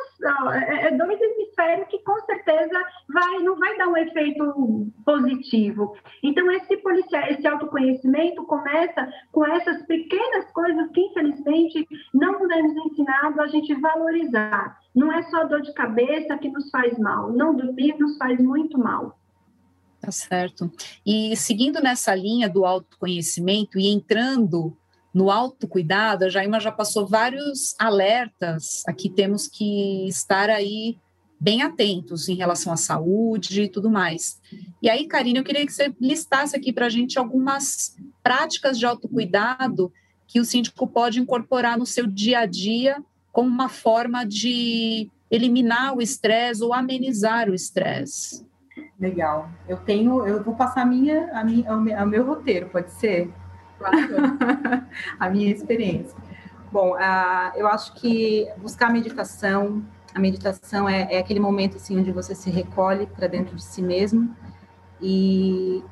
[0.54, 5.96] é, é dois hemisférios que com certeza vai, não vai dar um efeito positivo.
[6.24, 13.34] Então, esse policial, esse autoconhecimento começa com essas pequenas coisas que, infelizmente, não podemos ensinar
[13.40, 14.78] a gente valorizar.
[14.96, 18.78] Não é só dor de cabeça que nos faz mal, não dormir nos faz muito
[18.78, 19.21] mal.
[20.02, 20.72] Tá certo.
[21.06, 24.76] E seguindo nessa linha do autoconhecimento e entrando
[25.14, 28.82] no autocuidado, a Jaima já passou vários alertas.
[28.88, 30.98] Aqui temos que estar aí
[31.40, 34.40] bem atentos em relação à saúde e tudo mais.
[34.82, 38.86] E aí, Karine, eu queria que você listasse aqui para a gente algumas práticas de
[38.86, 39.92] autocuidado
[40.28, 45.96] que o síndico pode incorporar no seu dia a dia como uma forma de eliminar
[45.96, 48.46] o estresse ou amenizar o estresse.
[49.02, 49.50] Legal.
[49.68, 53.34] Eu tenho, eu vou passar a minha, a minha, o meu roteiro, pode ser?
[53.80, 53.98] Claro.
[55.20, 56.16] a minha experiência.
[56.72, 59.84] Bom, uh, eu acho que buscar meditação,
[60.14, 63.82] a meditação é, é aquele momento assim onde você se recolhe para dentro de si
[63.82, 64.36] mesmo
[65.02, 65.84] e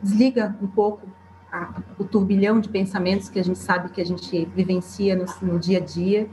[0.00, 1.06] desliga um pouco
[1.50, 5.58] a, o turbilhão de pensamentos que a gente sabe que a gente vivencia no, no
[5.58, 6.30] dia a dia.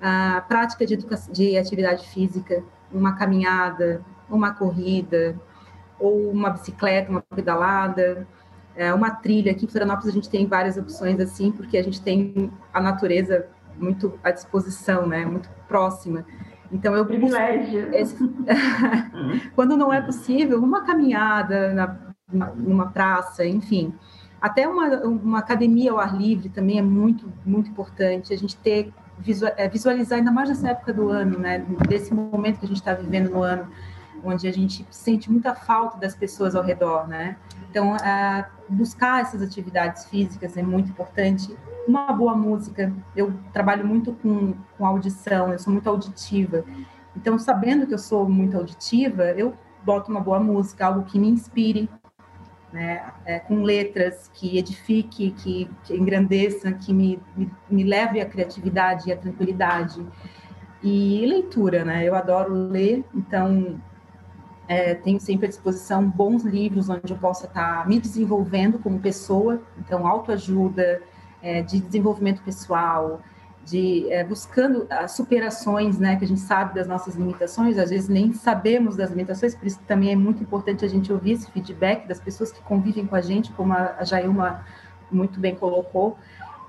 [0.00, 0.96] A prática de,
[1.32, 5.36] de atividade física, uma caminhada, uma corrida,
[5.98, 8.26] ou uma bicicleta, uma pedalada,
[8.76, 9.52] é, uma trilha.
[9.52, 13.46] Aqui em Florianópolis a gente tem várias opções assim, porque a gente tem a natureza
[13.76, 15.24] muito à disposição, né?
[15.24, 16.24] Muito próxima.
[16.70, 17.92] Então eu privilégio.
[17.94, 18.16] Esse...
[19.54, 23.92] Quando não é possível, uma caminhada na, numa praça, enfim.
[24.40, 28.32] Até uma, uma academia ao ar livre também é muito, muito importante.
[28.32, 28.92] A gente ter
[29.56, 31.64] é, visualizar ainda mais nessa época do ano, né?
[31.88, 33.68] Desse momento que a gente está vivendo no ano
[34.24, 37.36] onde a gente sente muita falta das pessoas ao redor, né?
[37.70, 37.96] Então,
[38.68, 41.56] buscar essas atividades físicas é muito importante.
[41.86, 46.64] Uma boa música, eu trabalho muito com, com audição, eu sou muito auditiva.
[47.16, 49.54] Então, sabendo que eu sou muito auditiva, eu
[49.84, 51.88] boto uma boa música, algo que me inspire,
[52.72, 53.12] né?
[53.24, 59.08] É, com letras que edifique, que, que engrandeça, que me, me, me leve à criatividade
[59.08, 60.04] e à tranquilidade.
[60.82, 62.04] E leitura, né?
[62.06, 63.80] Eu adoro ler, então
[64.68, 69.62] é, tenho sempre à disposição bons livros onde eu possa estar me desenvolvendo como pessoa,
[69.78, 71.02] então autoajuda,
[71.42, 73.22] é, de desenvolvimento pessoal,
[73.64, 78.08] de é, buscando as superações, né, que a gente sabe das nossas limitações, às vezes
[78.08, 82.06] nem sabemos das limitações, por isso também é muito importante a gente ouvir esse feedback
[82.06, 84.64] das pessoas que convivem com a gente, como a Jailma
[85.10, 86.18] muito bem colocou,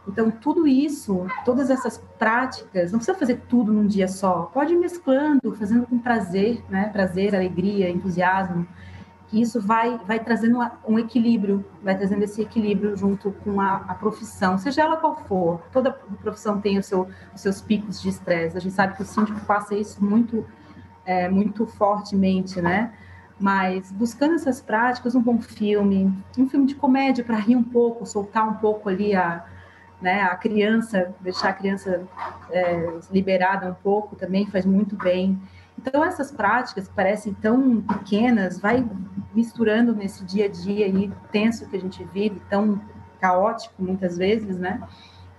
[0.10, 4.78] então, tudo isso, todas essas práticas, não precisa fazer tudo num dia só, pode ir
[4.78, 6.90] mesclando, fazendo com prazer, né?
[6.90, 8.68] Prazer, alegria, entusiasmo,
[9.30, 13.94] que isso vai, vai trazendo um equilíbrio, vai trazendo esse equilíbrio junto com a, a
[13.94, 15.62] profissão, seja ela qual for.
[15.72, 18.58] Toda profissão tem o seu, os seus picos de estresse.
[18.58, 20.46] A gente sabe que o síndico passa isso muito,
[21.06, 22.92] é, muito fortemente, né?
[23.40, 28.06] Mas buscando essas práticas, um bom filme, um filme de comédia para rir um pouco,
[28.06, 29.46] soltar um pouco ali a,
[30.02, 30.22] né?
[30.22, 32.08] A criança, deixar a criança
[32.52, 35.40] é, liberada um pouco também faz muito bem.
[35.78, 38.86] Então, essas práticas que parecem tão pequenas, vai
[39.34, 42.82] misturando nesse dia a dia aí, tenso que a gente vive, tão
[43.20, 44.82] caótico muitas vezes, né?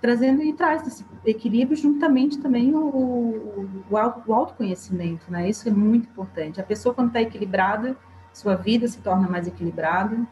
[0.00, 5.48] Trazendo e traz esse equilíbrio juntamente também o, o, o autoconhecimento, né?
[5.48, 6.60] Isso é muito importante.
[6.60, 7.94] A pessoa, quando está equilibrada,
[8.32, 10.26] sua vida se torna mais equilibrada,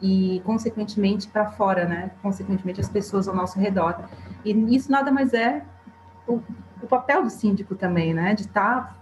[0.00, 2.10] e, consequentemente, para fora, né?
[2.22, 4.08] Consequentemente, as pessoas ao nosso redor.
[4.44, 5.62] E isso nada mais é
[6.26, 6.40] o,
[6.82, 8.34] o papel do síndico também, né?
[8.34, 8.96] De estar tá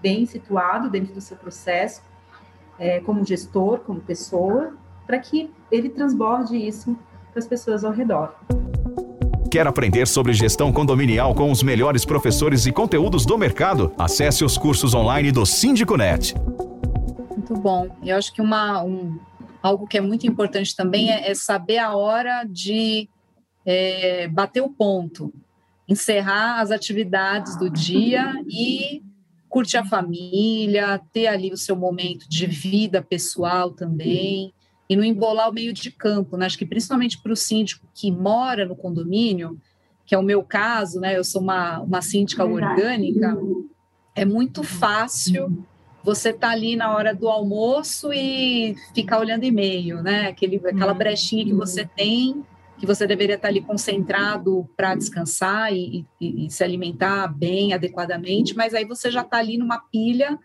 [0.00, 2.02] bem situado dentro do seu processo,
[2.78, 4.74] é, como gestor, como pessoa,
[5.06, 6.96] para que ele transborde isso
[7.30, 8.34] para as pessoas ao redor.
[9.50, 13.92] Quer aprender sobre gestão condominial com os melhores professores e conteúdos do mercado?
[13.98, 16.34] Acesse os cursos online do Síndico Net.
[17.30, 17.88] Muito bom.
[18.04, 19.18] Eu acho que uma, um,
[19.62, 23.08] algo que é muito importante também é, é saber a hora de
[23.64, 25.32] é, bater o ponto,
[25.88, 29.02] encerrar as atividades do dia e
[29.48, 34.52] curtir a família, ter ali o seu momento de vida pessoal também
[34.88, 36.46] e não embolar o meio de campo, né?
[36.46, 39.60] Acho que principalmente para o síndico que mora no condomínio,
[40.06, 41.16] que é o meu caso, né?
[41.16, 43.36] Eu sou uma, uma síndica orgânica,
[44.14, 45.66] é muito fácil
[46.08, 50.28] você tá ali na hora do almoço e ficar olhando e-mail, né?
[50.28, 50.98] Aquele, aquela uhum.
[50.98, 52.42] brechinha que você tem,
[52.78, 57.74] que você deveria estar tá ali concentrado para descansar e, e, e se alimentar bem,
[57.74, 60.38] adequadamente, mas aí você já está ali numa pilha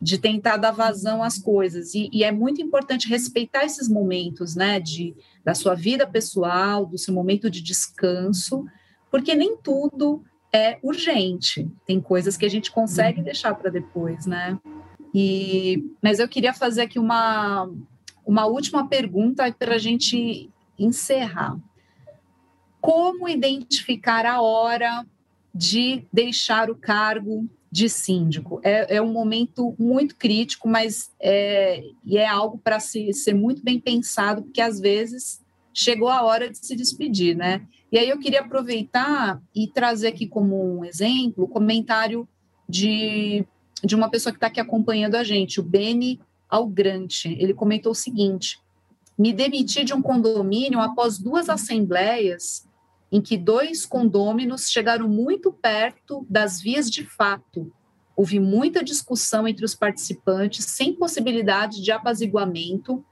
[0.00, 1.94] de tentar dar vazão às coisas.
[1.94, 5.14] E, e, é muito importante respeitar esses momentos, né, de,
[5.44, 8.64] da sua vida pessoal, do seu momento de descanso,
[9.10, 11.68] porque nem tudo é urgente.
[11.84, 13.24] Tem coisas que a gente consegue uhum.
[13.24, 14.58] deixar para depois, né?
[15.14, 17.70] E, mas eu queria fazer aqui uma,
[18.24, 21.56] uma última pergunta para a gente encerrar.
[22.80, 25.04] Como identificar a hora
[25.54, 28.60] de deixar o cargo de síndico.
[28.64, 33.62] É, é um momento muito crítico, mas é, e é algo para se, ser muito
[33.62, 35.40] bem pensado, porque às vezes
[35.72, 37.62] chegou a hora de se despedir, né?
[37.92, 42.28] E aí eu queria aproveitar e trazer aqui como um exemplo o comentário
[42.68, 43.44] de,
[43.84, 47.36] de uma pessoa que está aqui acompanhando a gente, o Beni Algrante.
[47.38, 48.60] Ele comentou o seguinte:
[49.18, 52.68] me demiti de um condomínio após duas assembleias
[53.12, 57.72] em que dois condôminos chegaram muito perto das vias de fato.
[58.16, 63.04] Houve muita discussão entre os participantes, sem possibilidade de apaziguamento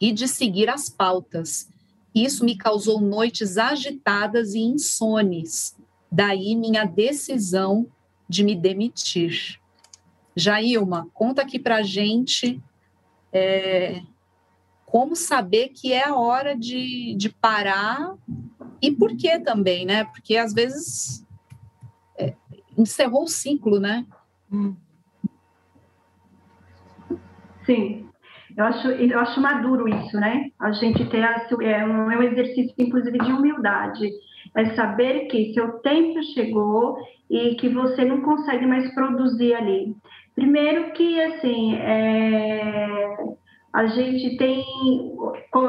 [0.00, 1.68] e de seguir as pautas.
[2.14, 5.74] Isso me causou noites agitadas e insones.
[6.10, 7.86] Daí minha decisão
[8.28, 9.61] de me demitir.
[10.34, 12.62] Jailma, conta aqui para gente
[13.32, 14.02] é,
[14.86, 18.14] como saber que é a hora de, de parar
[18.80, 20.04] e por que também, né?
[20.04, 21.26] Porque às vezes
[22.18, 22.34] é,
[22.76, 24.06] encerrou o ciclo, né?
[24.52, 24.74] Hum.
[27.64, 28.08] Sim,
[28.56, 30.50] eu acho, eu acho maduro isso, né?
[30.58, 34.10] A gente ter é um, é um exercício, inclusive, de humildade.
[34.54, 36.98] É saber que seu tempo chegou
[37.30, 39.96] e que você não consegue mais produzir ali.
[40.34, 43.16] Primeiro que, assim, é,
[43.72, 44.64] a gente tem...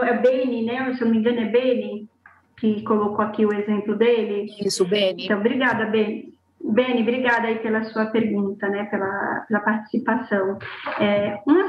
[0.03, 0.93] É Beni, né?
[0.93, 2.07] Se eu não me engano, é Beni,
[2.57, 4.47] que colocou aqui o exemplo dele.
[4.59, 5.26] Isso, Beni.
[5.26, 6.32] Então, obrigada, Beni.
[6.64, 10.57] Beni, obrigada aí pela sua pergunta, né, pela, pela participação.
[10.97, 11.61] É, uma,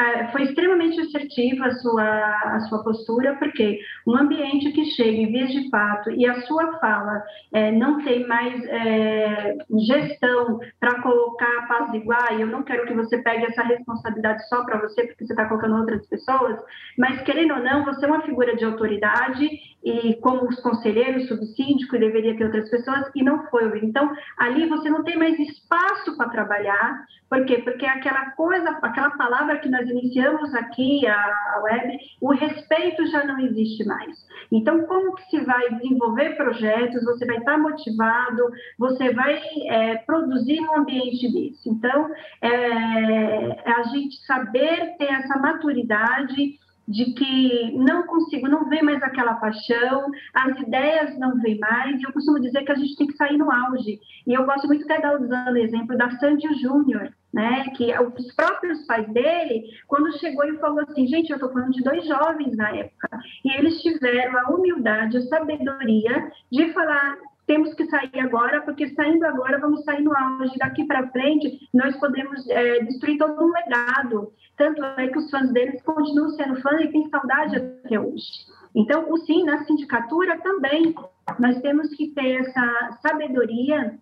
[0.00, 5.30] é, foi extremamente assertiva a sua, a sua postura, porque um ambiente que chega em
[5.30, 7.22] vias de fato e a sua fala
[7.52, 12.86] é, não tem mais é, gestão para colocar a paz igual, e eu não quero
[12.86, 16.58] que você pegue essa responsabilidade só para você, porque você está colocando outras pessoas,
[16.96, 19.46] mas querendo ou não, você é uma figura de autoridade
[19.84, 23.78] e como os conselheiros, subsíndico, deveria ter outras pessoas, e não foi.
[23.82, 27.04] Então, ali você não tem mais espaço para trabalhar.
[27.28, 27.58] Por quê?
[27.58, 33.38] Porque aquela coisa, aquela palavra que nós iniciamos aqui, a web, o respeito já não
[33.40, 34.26] existe mais.
[34.50, 37.04] Então, como que se vai desenvolver projetos?
[37.04, 41.68] Você vai estar motivado, você vai é, produzir um ambiente desse.
[41.68, 42.10] Então,
[42.40, 46.58] é, é a gente saber ter essa maturidade
[46.88, 52.02] de que não consigo, não vem mais aquela paixão, as ideias não vêm mais, e
[52.02, 54.00] eu costumo dizer que a gente tem que sair no auge.
[54.26, 58.34] E eu gosto muito de dar usando o exemplo da Sandy Júnior, né, que os
[58.34, 62.56] próprios pais dele, quando chegou e falou assim, gente, eu estou falando de dois jovens
[62.56, 67.18] na época, e eles tiveram a humildade, a sabedoria de falar,
[67.48, 70.56] temos que sair agora, porque saindo agora vamos sair no auge.
[70.58, 74.30] Daqui para frente, nós podemos é, destruir todo um legado.
[74.56, 78.46] Tanto é que os fãs deles continuam sendo fãs e têm saudade até hoje.
[78.74, 80.94] Então, o sim, na sindicatura também,
[81.38, 83.98] nós temos que ter essa sabedoria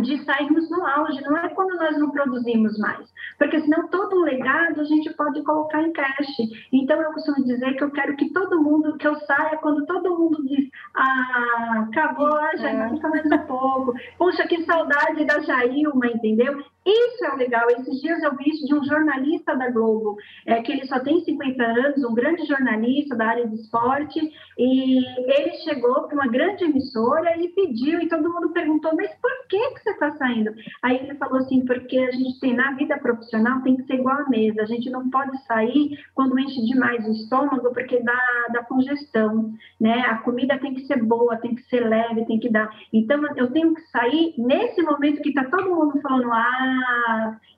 [0.00, 4.24] de sairmos no auge, não é quando nós não produzimos mais, porque senão todo um
[4.24, 6.36] legado a gente pode colocar em cash.
[6.72, 10.18] Então eu costumo dizer que eu quero que todo mundo, que eu saia quando todo
[10.18, 12.90] mundo diz, ah, acabou, já é.
[12.90, 16.62] fica mais um pouco, puxa, que saudade da Jailma, entendeu?
[16.86, 17.68] Isso é legal.
[17.68, 20.16] Esses dias eu vi isso de um jornalista da Globo,
[20.46, 24.20] é, que ele só tem 50 anos, um grande jornalista da área de esporte,
[24.56, 29.30] e ele chegou para uma grande emissora e pediu, e todo mundo perguntou, mas por
[29.48, 30.54] que, que você está saindo?
[30.80, 34.20] Aí ele falou assim, porque a gente tem, na vida profissional, tem que ser igual
[34.20, 38.62] à mesa, a gente não pode sair quando enche demais o estômago, porque dá, dá
[38.62, 40.02] congestão, né?
[40.02, 42.70] A comida tem que ser boa, tem que ser leve, tem que dar.
[42.92, 46.75] Então, eu tenho que sair nesse momento que está todo mundo falando, ah,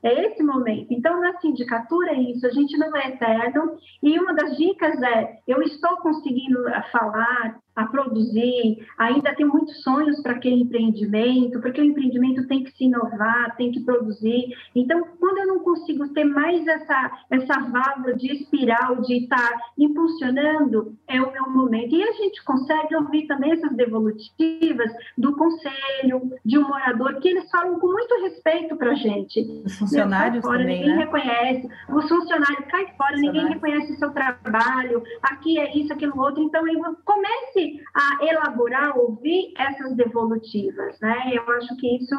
[0.03, 0.93] é esse momento.
[0.93, 5.39] Então, na sindicatura é isso, a gente não é eterno, e uma das dicas é,
[5.47, 6.62] eu estou conseguindo
[6.93, 12.72] falar, a produzir, ainda tem muitos sonhos para aquele empreendimento, porque o empreendimento tem que
[12.72, 14.53] se inovar, tem que produzir.
[14.74, 20.97] Então, quando eu não consigo ter mais essa, essa válvula de espiral, de estar impulsionando,
[21.07, 21.95] é o meu momento.
[21.95, 27.49] E a gente consegue ouvir também essas devolutivas do conselho, de um morador, que eles
[27.49, 29.62] falam com muito respeito para a gente.
[29.64, 31.05] Os funcionários fora, também, ninguém né?
[31.05, 31.68] reconhece.
[31.89, 35.01] Os funcionários caem fora, ninguém reconhece o seu trabalho.
[35.22, 36.43] Aqui é isso, aquilo outro.
[36.43, 36.64] Então,
[37.05, 41.31] comece a elaborar, ouvir essas devolutivas, né?
[41.33, 42.14] Eu acho que isso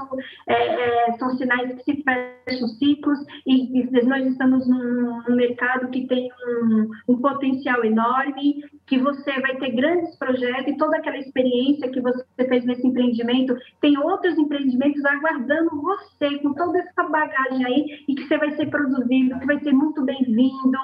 [0.48, 5.90] é, é, são sinais que se fecham ciclos e, e nós estamos num, num, mercado
[5.90, 11.18] que tem um, um potencial enorme, que você vai ter grandes projetos e toda aquela
[11.18, 17.66] experiência que você fez nesse empreendimento, tem outros empreendimentos aguardando você com toda essa bagagem
[17.66, 20.78] aí e que você vai ser produzido, que vai ser muito bem-vindo,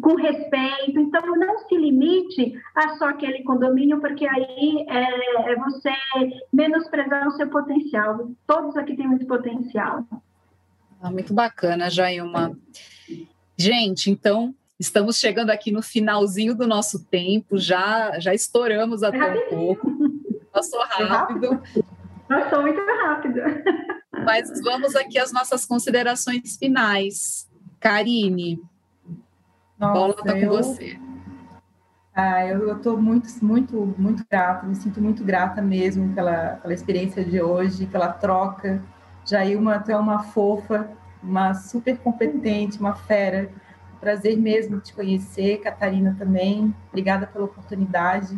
[0.00, 0.98] com respeito.
[0.98, 5.92] Então, não se limite a só aquele condomínio, porque aí é, é você
[6.52, 8.28] menosprezar o seu potencial.
[8.44, 10.04] Todos aqui têm muito potencial.
[11.00, 12.58] Ah, muito bacana, Jailma.
[13.56, 19.48] Gente, então estamos chegando aqui no finalzinho do nosso tempo, já já estouramos até um
[19.48, 19.90] pouco.
[20.52, 21.62] Passou rápido.
[22.28, 23.40] Passou muito rápido.
[24.24, 27.48] Mas vamos aqui às nossas considerações finais.
[27.80, 28.62] Karine,
[29.78, 30.50] Nossa, bola tá com eu...
[30.50, 30.98] você.
[32.14, 37.24] Ah, eu estou muito, muito, muito grata, me sinto muito grata mesmo pela, pela experiência
[37.24, 38.82] de hoje, pela troca.
[39.24, 40.90] Jailma, tu é uma fofa,
[41.22, 43.50] uma super competente, uma fera.
[44.02, 46.74] Prazer mesmo te conhecer, Catarina também.
[46.88, 48.36] Obrigada pela oportunidade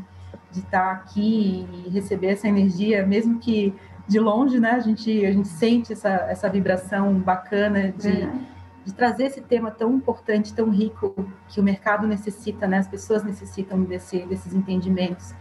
[0.51, 3.75] de estar aqui e receber essa energia, mesmo que
[4.07, 4.73] de longe, né?
[4.73, 8.23] A gente, a gente sente essa, essa vibração bacana de.
[8.23, 8.55] É
[8.85, 11.15] de trazer esse tema tão importante, tão rico,
[11.49, 12.79] que o mercado necessita, né?
[12.79, 15.35] as pessoas necessitam desse, desses entendimentos.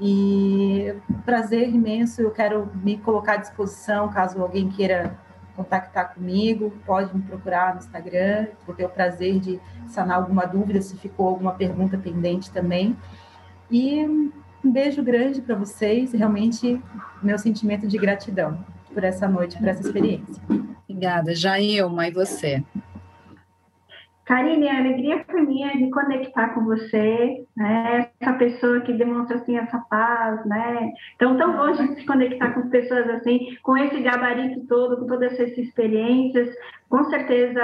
[0.00, 0.94] E
[1.24, 5.16] prazer imenso, eu quero me colocar à disposição, caso alguém queira
[5.60, 10.80] contactar comigo, pode me procurar no Instagram, vou ter o prazer de sanar alguma dúvida,
[10.80, 12.96] se ficou alguma pergunta pendente também.
[13.70, 14.04] E
[14.64, 16.80] um beijo grande para vocês, realmente
[17.22, 20.42] meu sentimento de gratidão por essa noite, por essa experiência.
[20.88, 21.34] Obrigada.
[21.34, 22.64] Jailma, e você?
[24.30, 28.10] Karine, a alegria foi minha de conectar com você, né?
[28.20, 30.92] Essa pessoa que demonstra assim essa paz, né?
[31.16, 35.32] Então, tão bom de se conectar com pessoas assim, com esse gabarito todo, com todas
[35.32, 36.48] essas experiências,
[36.90, 37.62] com certeza,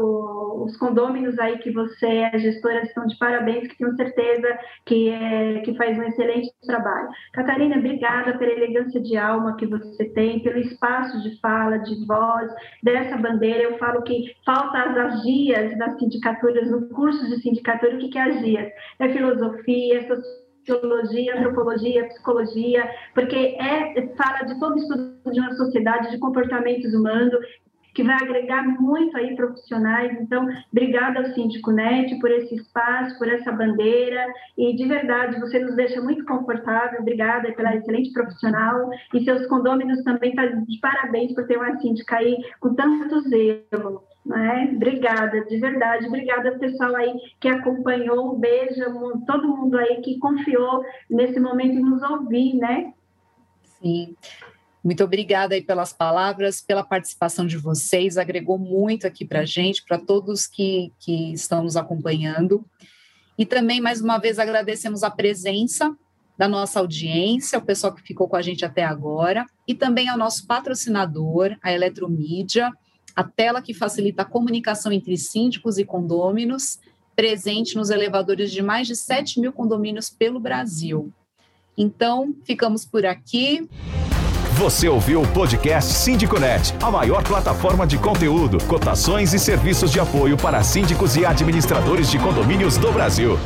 [0.00, 5.10] o, os condôminos aí que você, a gestora, estão de parabéns, que tenho certeza que,
[5.10, 7.08] é, que faz um excelente trabalho.
[7.32, 12.50] Catarina, obrigada pela elegância de alma que você tem, pelo espaço de fala, de voz,
[12.82, 13.62] dessa bandeira.
[13.62, 18.22] Eu falo que falta as agias das sindicaturas, no curso de sindicatura, o que é
[18.22, 18.72] agias?
[18.98, 20.06] É filosofia, é
[20.64, 27.34] sociologia, antropologia, psicologia, porque é, fala de todo estudo de uma sociedade, de comportamentos humanos,
[27.94, 30.18] que vai agregar muito aí profissionais.
[30.20, 35.58] Então, obrigada ao Síndico NET por esse espaço, por essa bandeira, e de verdade, você
[35.58, 40.78] nos deixa muito confortável, obrigada pela excelente profissional, e seus condôminos também estão tá de
[40.80, 44.11] parabéns por ter uma síndica aí com tanto zelo.
[44.24, 44.70] Né?
[44.76, 48.84] Obrigada, de verdade, obrigada pessoal aí que acompanhou, um beijo,
[49.26, 52.92] todo mundo aí que confiou nesse momento em nos ouvir, né?
[53.80, 54.14] Sim.
[54.82, 59.84] Muito obrigada aí pelas palavras, pela participação de vocês, agregou muito aqui para a gente,
[59.84, 62.64] para todos que, que estão nos acompanhando.
[63.38, 65.96] E também, mais uma vez, agradecemos a presença
[66.36, 70.18] da nossa audiência, o pessoal que ficou com a gente até agora, e também ao
[70.18, 72.72] nosso patrocinador, a Eletromídia,
[73.14, 76.78] a tela que facilita a comunicação entre síndicos e condôminos,
[77.14, 81.12] presente nos elevadores de mais de 7 mil condomínios pelo Brasil.
[81.76, 83.68] Então, ficamos por aqui.
[84.56, 90.36] Você ouviu o podcast Síndiconet, a maior plataforma de conteúdo, cotações e serviços de apoio
[90.36, 93.38] para síndicos e administradores de condomínios do Brasil.